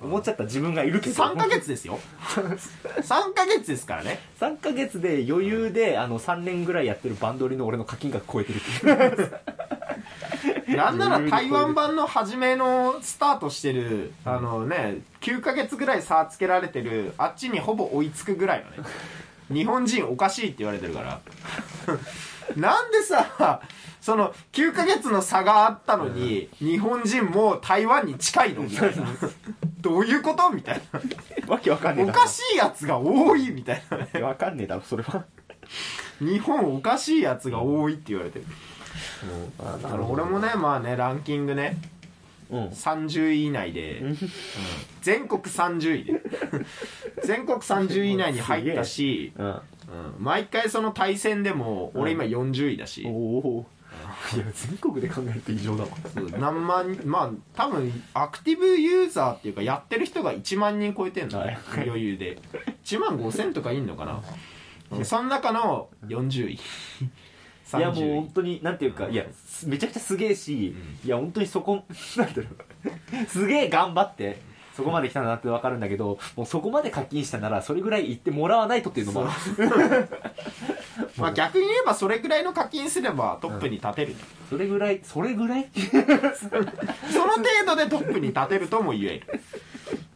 [0.00, 1.22] 思っちゃった自分がいるけど。
[1.22, 1.98] 3ヶ月ですよ。
[2.28, 4.20] 3ヶ月ですからね。
[4.40, 9.66] 3ヶ月で余裕で、あの、3年ぐらいやってるバンドリの俺の課金額超えてるって。
[10.76, 18.88] なんなら台湾版の初めのスタートしてる、あのね、9ヶ月ぐらい差つけられてる、あっちにほぼ追いつくぐらいのね、
[19.52, 21.20] 日本人おかしいって言われてるから。
[22.56, 23.60] なんでさ、
[24.00, 28.62] その9ヶ月の差があったのに、日本人も台湾に近いの？
[28.62, 29.04] みたいな。
[29.80, 30.50] どういうこと？
[30.50, 31.00] みたいな。
[31.48, 34.08] わけわかんねえおだかしいやつが多いみたいなね。
[34.14, 34.26] ろ。
[34.26, 35.24] わかんねえだろ、それは。
[36.20, 38.46] 日本おかしいやつが多いって言われてる。
[39.58, 41.76] ああの俺もね、まあね、ランキングね、
[42.50, 42.66] うん。
[42.68, 44.18] 30位以内で、うん。
[45.02, 46.22] 全国30位で。
[47.24, 49.46] 全国30位以内に入ったし、うん。
[49.46, 49.60] うん。
[50.18, 53.66] 毎回その対戦でも俺今40位だし、おお。
[54.34, 55.90] いや、全国で考えると異常だわ。
[56.38, 61.58] 何万まあ多分アクティブユーザーっていうかやってる人が1万人超えてんの、はい。
[61.86, 62.38] 余裕で。
[62.84, 64.20] 1万5000とかいんのかな、うん
[65.04, 66.60] その中の40位
[67.74, 71.82] いやもう30本当になんていうかいやすめちゃくちゃすげえし、いや本当にそこ
[72.16, 72.42] なんだろ
[73.22, 74.38] うすげえ頑張って
[74.76, 80.08] そこまで来たんだなってわかるんだけどもうそこまで課金したならそれぐらい言ってもらわないとっていうのもある。
[81.16, 84.14] まあ逆に言えばそれぐらいの課金すればトップに立てる、
[84.50, 85.68] それぐらいそれぐらい？
[85.72, 89.40] その程度でトップに立てるとも言える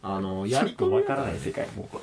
[0.02, 1.98] あのやりと込みわからない世界もう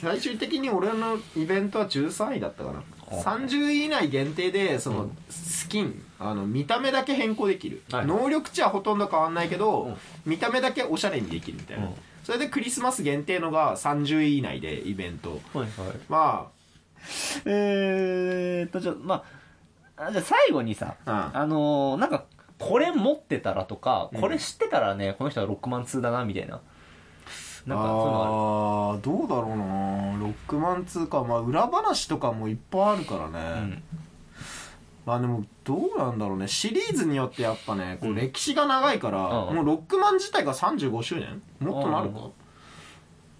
[0.00, 2.78] 最終的に俺のイベントは13位だったかな。
[2.78, 5.16] あ30位以内限定でその、うん。
[5.30, 9.96] スキンあの見た目だけ変更できる、はい能力値はほとんど変わんないけど、うん。
[10.24, 11.94] 見た目だけおしゃれにできるみたいな、うん。
[12.24, 15.40] それでクリスマス限定のが30位以内でイベント。
[15.52, 15.68] はいはい。
[16.08, 16.48] ま
[17.44, 19.24] えーっとじゃあま
[19.96, 22.24] ああじゃあ最後にさあ、あのーなんか
[22.58, 24.20] これ持ってたらとかうん。
[24.20, 26.60] これ知ってたらね、この人はロックマン2だなみたいな
[27.68, 30.18] なんかそういうのあーどうだろうな。
[30.18, 33.28] ロックマン2かまあ裏話とかもいっぱいあるからあ
[33.60, 33.82] ね、る、
[35.04, 36.48] まあでもどうなんだろうね。
[36.48, 38.16] シリーズによってやっぱねこううん。
[38.16, 39.56] 歴史が長いから、うん。
[39.56, 42.32] もうロックマン自体が35周年もっとなるか、うん。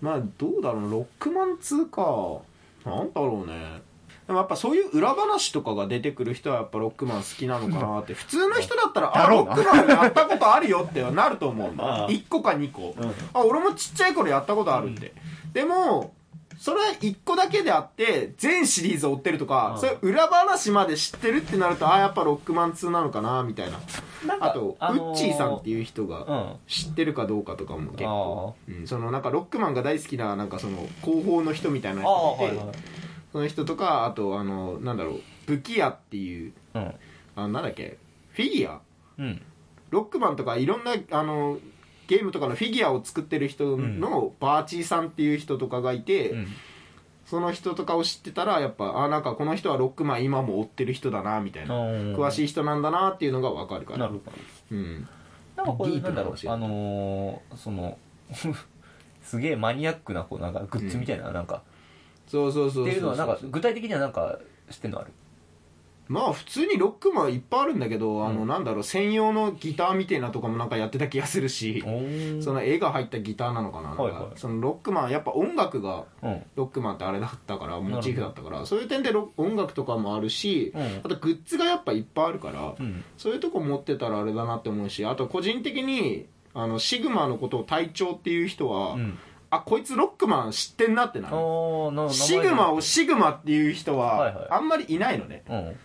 [0.02, 0.90] まあどうだろうな。
[0.90, 2.42] ロックマン2か
[2.84, 3.82] なんだろうね
[4.28, 12.08] でもやっぱそういう裏話とかが出てくる人はやっぱロックマン好きなのかなって普通の人だったらあロックマンやったことあるよってなると思うんあだ あ。
[12.10, 12.94] 1個か2個。
[12.96, 15.14] うんあ俺もちっちゃい頃やったことあるって、
[15.54, 16.12] でも
[16.58, 19.80] それ1個だけであって全シリーズ追ってるとか、うん。
[19.80, 23.78] それ裏話まで知ってるってなるとあやっぱロックマン2なのかなみたいな。
[24.40, 32.78] あと、あのーウッチーさんっていう人がうん知ってるかどうかとかも結構、うん、そのなんかロックマンが大好きななんかその広報の人みたいなあ人がいて、
[33.32, 36.94] その人とかあとあのなんだろう武器屋っていううん。
[37.36, 37.98] あなんだっけ
[38.32, 38.80] フィギュア。
[39.18, 39.42] うん。
[39.90, 41.58] ロックマンとかいろんなあの
[42.06, 46.46] ゲームとかのフィギュアを作ってる人のバーチーさんっていう人とかがいて、うん。
[47.26, 53.98] その人とかを知ってたらやっぱあなんかこの人はロックマン今も追ってる人だなみたいな、詳詳しい人なんだなっていうのがわかるから。
[53.98, 54.32] なるほど。
[54.70, 55.08] うん。
[55.54, 57.98] なんかこれディープなんだろうあのーその
[59.22, 61.62] すげえマニアックなこうなんかグッズみたいななんか
[62.28, 64.38] そうそうそうそうっていうのはなんか具体的にはなんか
[64.70, 65.00] 知ってんの？
[65.00, 65.10] ある？
[66.08, 71.84] まあ普通にロックマンいっぱいあるんだけど、あのうんなんだろう専用のギターみたいなとかもなんかやってた気がするし、
[72.40, 73.90] その絵が入ったギターなのかな。
[73.90, 74.38] はいはい。
[74.38, 76.42] そのロックマンやっぱ音楽がうん。
[76.56, 77.82] ロックマンってあれだったからど。
[77.82, 81.00] モチーフだったからそういう点でロ音楽とかもあるし、うん。
[81.04, 83.04] あとグッズがやっぱいっぱいあるから、うん。
[83.18, 89.18] そういうとこ持ってたらあれだなって思うしあと個人的にあのシグマのことを隊長っていう人は、うん
[89.50, 91.36] あこいつロックマン知ってんなってなる。
[92.12, 94.34] シグマをシグマっていう人はいはい。
[94.34, 95.76] はあんまりいないのね、うん。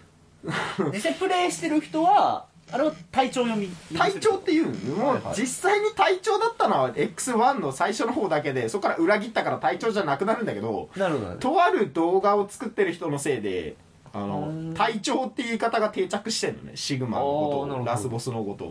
[0.92, 4.96] 実際プレイしてる人はあれは隊長読み隊長っていうの？
[4.98, 5.36] もうはいはい。
[5.40, 13.76] 実際に隊長だったのは X1 の最初の方だけでそこから裏切ったから隊長じゃなくなるんだけどなるほどなるほとある動画を作ってる人のせいで
[14.12, 14.74] あうのん。
[14.74, 18.68] 隊長っていう言い方が定着してんのねシグマのことラスボスのことを。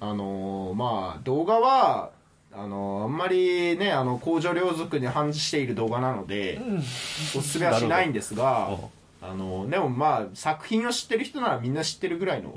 [0.00, 2.10] どあのーまあ動画は
[2.54, 6.78] あのーあんまりねあの公序良俗に反している動画なのでうん。
[6.78, 12.52] おすすめはしないんですがうんあのでもまあ作品を知ってる人ならみんな知ってるぐらいの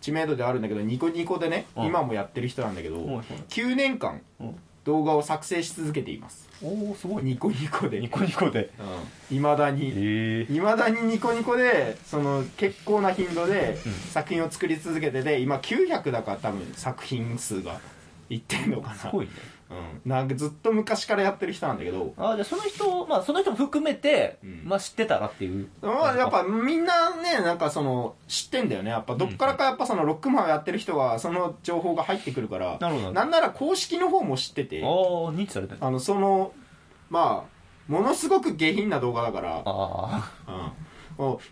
[0.00, 1.86] 知名度であるんだけどニコニコでねうん。
[1.86, 3.24] 今もやってる人なんだけどはいはい。
[3.48, 4.56] 9年間うん。
[4.84, 6.48] 動画を作成し続けています。
[6.62, 7.22] おおすごい。
[7.22, 8.00] ニコニコで。
[8.00, 8.70] ニコニコで。
[9.30, 9.92] いまだに。
[9.94, 13.92] ええいまだにニコニコでその結構な頻度でうん。
[13.92, 17.78] 作品を作り続けてて今900だから多分作品数が
[18.30, 18.94] いってんのかな。
[18.94, 19.32] すごいね。
[19.70, 22.14] うん、なんかずっと昔からやってる人なんだけど。
[22.16, 24.62] あじゃあその人まあその人も含めて、うん。
[24.64, 25.68] まあ知ってたらっていう。
[25.82, 28.90] まあやっぱみんなねなんかその知ってんだよね。
[28.90, 33.12] やっぱどっからかやっぱそのロックマンをやってる人はその情報が入ってくるからなるほど。
[33.12, 34.90] なんなら公式の方も知っててああ
[35.32, 36.52] 認知されてるあのその
[37.10, 37.58] まあ
[37.92, 39.62] ものすごく下品な動画だから。
[39.64, 40.72] あうん、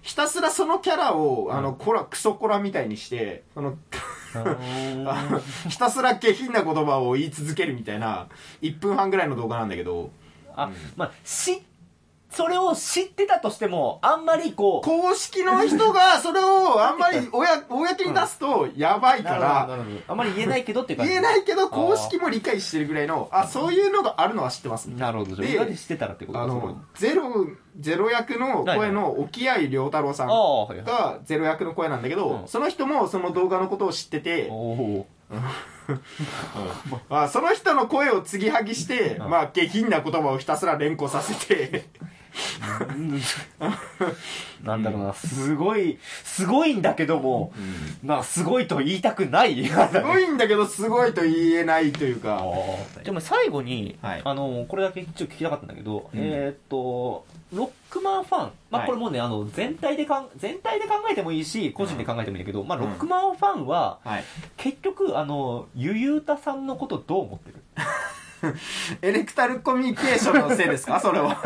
[0.03, 3.77] ひたすらそのキャラをあのコラクソコラみたいにしてその
[5.69, 8.29] ひたすら下品な言葉を言い続けるみたいな
[8.63, 10.11] 1分半ぐらいの動画なんだけど。
[10.57, 11.63] あまあし
[12.37, 19.69] それを知ってたとしてもあんまりこう公式の人が それをあんまり公公に出すとやばいから
[20.07, 21.13] あんまり言えないけどっていう感じ。
[21.15, 24.87] 言えないけど公式も理解してるぐらいのあそういうのがあるのは知ってます。
[24.87, 27.47] なるほどで裏で知ってたらってことあのゼロ
[27.81, 32.49] ゼロ役の声の沖合良太郎さんがゼロ役の声なんだけど、うん。
[32.49, 35.07] その人もその動画のことを知ってて、おお
[37.09, 39.31] あその人の声を継ぎはぎして、うん。
[39.31, 41.87] まあ下品な言葉をひたすら連呼させて
[44.65, 47.53] なんだろうな、すごい、すごいんだけども、
[48.03, 49.65] なんかすごいと言いたくない。
[49.67, 52.43] すごいんだけどすごいと言えないというか。
[53.05, 54.23] でも最後に、はい。
[54.25, 56.21] あの、これだけ一応聞きたかったんだけど、うん。
[56.21, 58.87] えーっと、ロックマンファン、まあはい。
[58.89, 64.25] これもうね、あの、全体でかん、全体で考えてもいいし、個人で考えてもいいんだけど、まあロックマンファンは、はい。
[64.57, 67.63] 結局、あの、ゆゆうたさんのことどう思ってる？
[69.03, 70.99] エレクタルコミュニケーションのせいですか？
[71.01, 71.37] それは。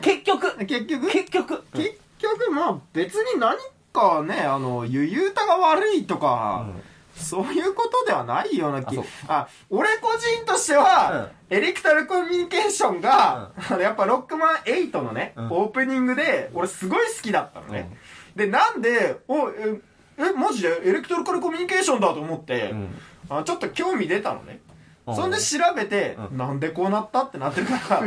[0.00, 0.56] 結局。
[0.66, 1.10] 結局？
[1.10, 1.62] 結局。
[1.74, 3.56] 結局まあ別に何
[3.92, 6.66] かねあのゆゆうたが悪いとか、
[7.14, 15.46] そういうことではないような気あ俺個人としては、エレクタルコミュニケーションが、あのやっぱロックマン8のね、うん。
[15.50, 17.96] オープニングで俺すごい好きだったのね、
[18.34, 19.78] でなんでおえ
[20.16, 23.00] えマジでエレクトリカルコミュニケーションだと思って、うん。
[23.28, 24.63] あちょっと興味出たのね、うん
[25.06, 26.38] そんで調べて、うん。
[26.38, 28.02] なんでこうなったってなってるから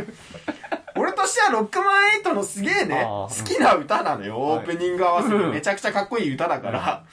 [0.96, 4.58] 俺としてはロックマン8のすげえねあ好ーきな歌なのよ、はい。
[4.60, 5.36] オープニング合わせて。
[5.36, 5.52] うん。
[5.52, 7.04] めちゃくちゃかっこいい歌だから、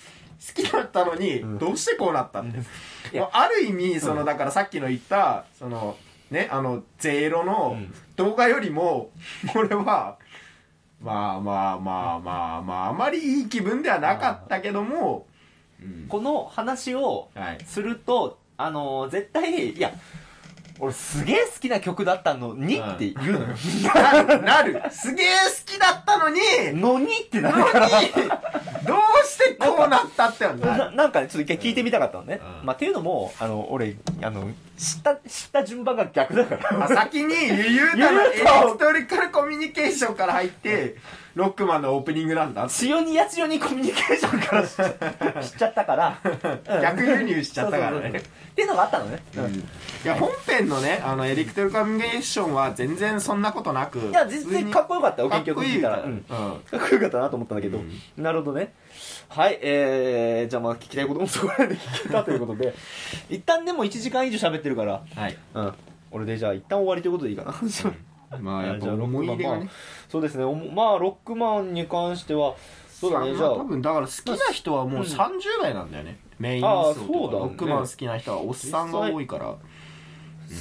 [0.57, 1.59] 好きだったのに、うん。
[1.59, 5.97] どうしてこうなったって、あある意味そのだからさっきの言ったその
[6.31, 7.95] ねあのゼロのうん。
[8.17, 9.11] 動画よりも
[9.57, 10.17] 俺は
[11.03, 15.27] まあまあまあまあまああまりいい気分ではなかったけども、
[15.83, 16.07] うん。
[16.09, 17.59] この話をはい。
[17.67, 19.93] すると、あの絶対、いや、
[20.81, 23.47] 俺すげえ好きな曲だったのにって言うのよ。
[23.95, 24.83] なる、なる。
[24.91, 25.27] すげえ
[25.67, 26.41] 好きだったのに、
[26.81, 27.89] のにってなるから。
[27.89, 32.41] どうしてこうなったってなななんかね、ちょっと一回聞いてみたかったのね。
[32.61, 36.85] うんまあ、っていうのも、あの、俺、あの、知った、知った順番が逆だから。
[36.85, 40.97] あ先に、ゆゆうたのエレゆうたをクトリカルコミュニケーションから入って、
[41.35, 42.69] ロックマンのオープニングなんだ。
[42.69, 46.19] 千代にや千代にコミュニケーションから知っちゃ知っちゃったから。
[46.25, 49.23] うん逆輸入しちゃったからねそうそうそうっていうのがあったのね。
[49.37, 49.63] うんい
[50.05, 53.99] や、本編のね、あの、エレクトリカルコミュニケーションは全然そんなことなく。
[53.99, 55.99] いや、全然かっこよかったよ、か原っこいいいたら。
[55.99, 56.11] かっ
[56.71, 57.79] こよかったなと思ったんだけど。
[57.79, 58.73] うなるほどね。
[59.29, 62.75] はい、えー、じゃあまあ聞きたいこともそこらで聞けたということで、
[63.29, 65.37] 一旦でも1時間以上喋ってるから、はい。
[65.55, 65.75] うん。
[66.11, 67.55] 俺でじゃあ一旦終わりということでいいかな。
[68.41, 69.69] まあ、やっぱ思い入れがね。
[70.09, 70.45] そうですね、
[70.75, 72.55] まあ、ロックマンに関しては、
[72.89, 76.19] そうだね、じゃあま多、分だから好きな人はもううん30代なんだよね。
[76.39, 79.55] メインああ層とかロックマン好きな人はおっさんが多いから。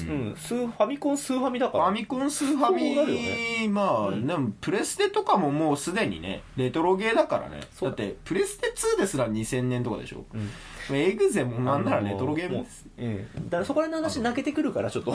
[0.02, 1.86] うん、スーファミコンスーファミだから。
[1.86, 3.68] ファミコンスーファミそうなるよね。
[3.70, 4.28] まあ、うん。
[4.28, 7.62] でもプレステとかももうすでにねレトロゲーだからね。
[7.72, 7.89] そう。
[7.89, 10.26] だってプレステ2ですら2000年とかでしょ。
[10.34, 10.96] うん。
[10.96, 12.86] エグゼもなんならレトロゲームです。
[12.98, 13.18] うん。
[13.46, 15.14] だからそこら辺の話泣けてくるから、ちょっと。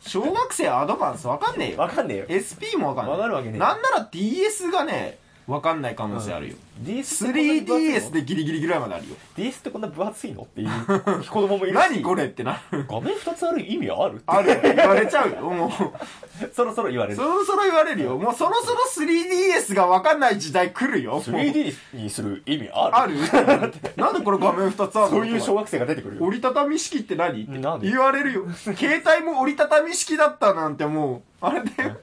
[0.00, 1.78] 小学生アドバンスわかんねえよ。
[1.78, 2.26] わかんねえよ。
[2.28, 3.58] SP もわかんないわかるわけねえ。
[3.58, 5.18] なんなら DS がね
[5.48, 9.16] わかんない可能性あるよ、DS 3DS でギリギリぐらいまであるよ。
[9.34, 10.42] DS ってこんな分厚いの？
[10.42, 10.68] っていう
[11.26, 11.74] 子供もいるし。
[11.74, 12.84] 何これってなる。
[12.86, 14.22] 画面2つある意味ある？
[14.26, 15.40] あるって言われちゃうよ。
[15.50, 15.70] もう。
[16.54, 17.16] そろそろ言われる。
[17.16, 17.22] そ。
[17.22, 18.18] ろそろ言われるよ。
[18.18, 21.12] もうそろそろ 3DS がわかんない時代来るよ。
[21.12, 22.96] もう 3D にする意味ある？
[22.96, 23.72] ある？
[23.96, 25.16] なんでこれ画面2つあるの？
[25.16, 26.24] そういう小学生が出てくるよ。
[26.26, 27.42] 折りたたみ式って何？
[27.44, 27.88] ってなんで？
[27.90, 28.44] 言われるよ。
[28.52, 31.96] 携帯も折りたたみ式だったなんてもう、あれだよ。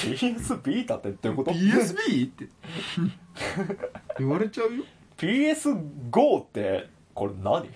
[0.00, 2.26] PS ビータってどういうこと？PSB?
[2.26, 2.48] って。
[4.18, 4.84] 言われちゃうよ。
[5.16, 7.68] PS5 って、これ何？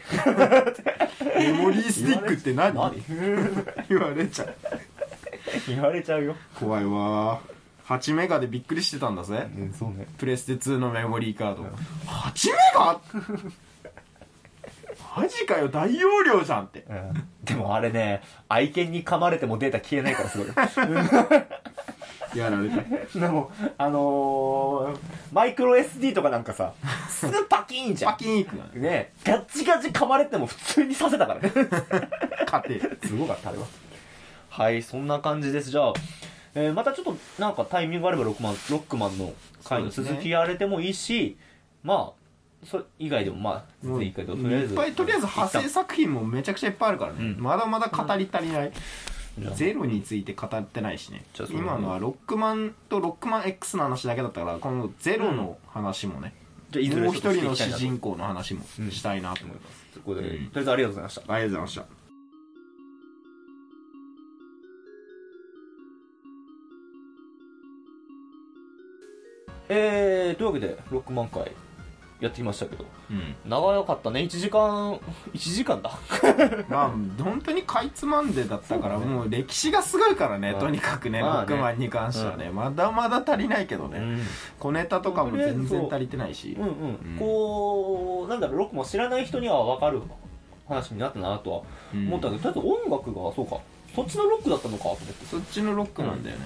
[1.36, 2.74] メモリースティックって何？
[2.74, 3.02] 何？
[3.88, 4.54] 言われちゃう。
[5.66, 6.36] 言われちゃうよ。
[6.58, 7.40] 怖いわ
[7.86, 9.48] 8メガでびっくりしてたんだぜ。
[9.56, 10.06] うん、そうね。
[10.18, 11.62] プレステ2のメモリーカード。
[12.06, 13.00] 8メガ？
[15.20, 16.84] マジかよ、大容量じゃんって。
[16.88, 20.54] うんでもあれね、愛犬に噛まれてもデータ消えないからすごいよ。
[22.34, 23.18] やられた。
[23.18, 24.98] でも、あのー、
[25.32, 26.74] マイクロ SD とかなんかさ、
[27.08, 28.66] すぐパキーンじゃパキンいくな。
[28.66, 28.82] ん。
[28.82, 31.50] ねガッチガチ噛まれても普通にさせたからね。
[31.50, 32.80] 家庭。
[33.02, 33.66] すごかった、あれは。
[34.50, 35.70] はい、そんな感じです。
[35.70, 35.92] じゃあ、
[36.54, 39.32] えーまたちょっとなんかタイミングがあればロックマン、ロックマンの
[39.64, 41.38] 回の続きやれてもいいし、
[41.82, 42.17] まあ、
[42.64, 44.74] それ以外でもまあ、全然いいけど、とりあえず。
[44.74, 47.42] いっぱいとりあえず派生作品もめちゃくちゃいっぱいあるからね、うん。
[47.42, 48.72] まだまだ語り足りない、
[49.38, 51.24] じゃあゼロについて語ってないしね。
[51.50, 56.34] 今のはロックマンとロックマン X の話だけだったからこのゼロの話もね、
[56.70, 60.46] じゃあいずれもう一人の主人公の話もしたいなと思います、ということで、うん。
[60.48, 61.20] とりあえずありがとうございました。
[61.20, 61.98] ありがとうございました。
[69.70, 71.52] えー、というわけで、ロックマン会
[72.20, 73.34] やってきましたけど、うん。
[73.48, 74.98] 長かったね、1時間、
[75.32, 75.90] 1時間だ。
[76.68, 76.90] まあ
[77.22, 79.06] 本当にかいつまんでだったから、ね。
[79.06, 81.50] もう歴史がすごいからね、うんとにかくね、まあね。
[81.50, 84.20] ロックマンに関してはね、まだまだ足りないけどね、ん。
[84.58, 86.56] 小ネタとかも全然足りてないし。
[86.58, 86.60] う。
[86.60, 86.70] んうん。
[86.70, 86.72] う
[87.14, 87.16] ん。
[87.18, 90.02] こう、なんだろう、ロックマン知らない人には分かる
[90.66, 91.62] 話になったなとは
[91.94, 92.08] うん。
[92.08, 93.58] 思ったけど、とりあえず音楽が、そうか、
[93.94, 95.26] そっちのロックだったのかと思って。
[95.26, 96.42] そっちのロックなんだよね、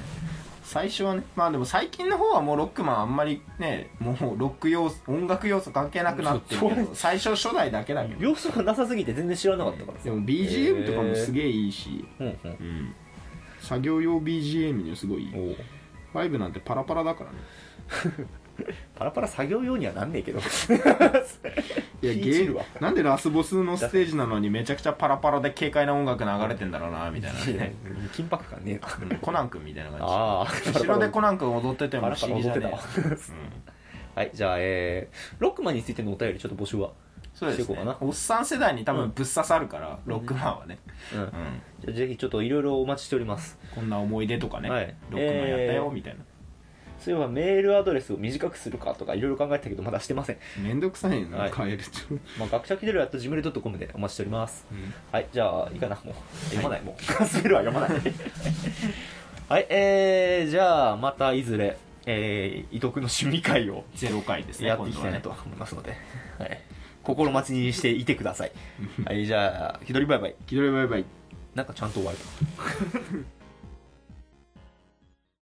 [0.62, 10.04] 最初はねまあでも最近の方はもうロックマンあんまりねもうロック要素音楽要素関係なくなってるけど最初初代だけだけど要素がなさすぎて全然知らなかったからさ。
[10.04, 12.36] でも BGM とかもすえげえいいし、うんうん。
[12.44, 12.94] うん、
[13.60, 15.32] 作業用 BGM にはすごいいい。
[15.34, 15.56] おう。
[16.14, 17.38] 5なんてパラパラだからね
[18.94, 20.38] パラパラ作業用にはなんねえけど。
[20.38, 20.42] い
[22.06, 22.64] やゲー気い散るわ。
[22.80, 27.74] なんでラスボスのステージなのにめちゃくちゃパラパラで軽快な音楽流れてんだろうなみたいなね。
[28.12, 32.82] 緊迫感ねえなコナン君みたいな感ああじ後ろでコナン君踊ってても不思議じゃ踊ってたわ。
[32.82, 32.82] ね
[34.14, 36.90] はいじゃあえー、ロックマンについてのお便りちょっと募集は
[37.34, 37.64] そうですね。
[37.64, 37.96] していこうかな。
[38.00, 40.78] おっさん世代に多分ぶっ刺さるから、ロックマンはね、
[41.14, 41.20] うん。
[41.20, 41.30] うん、
[41.80, 43.58] じゃあぜひちょっといろいろお待ちしております。
[43.74, 44.94] こんな思い出とかね、はい。
[45.10, 45.90] ロックマンやったよえー。
[45.90, 46.20] みたいな
[47.02, 51.52] そういえばメールアドレスを短くするかとかいろいろ考えたけどまだしてません、めんどくさいの、はい。
[51.52, 54.66] 変えると、まあ、学者気取るやっと gmail.com でお待ちしております。
[55.10, 55.26] はい。
[55.32, 56.14] じゃあいいかなもう。
[56.46, 56.94] 読まない、もう。
[57.20, 57.90] 滑るは読まない。
[59.48, 59.66] はい。
[59.68, 61.76] えー、じゃあまたいずれ
[62.06, 65.96] えー、伊藤君の趣味会をゼロ回ですねやっていきたいなと思いますので、
[66.38, 66.60] はい、
[67.04, 68.52] 心待ちにしていてください。
[69.04, 69.26] はい。
[69.26, 70.34] じゃあ気取りバイバイ。
[70.46, 71.04] 気取りバイバイ。
[71.54, 72.18] なんかちゃんと終わる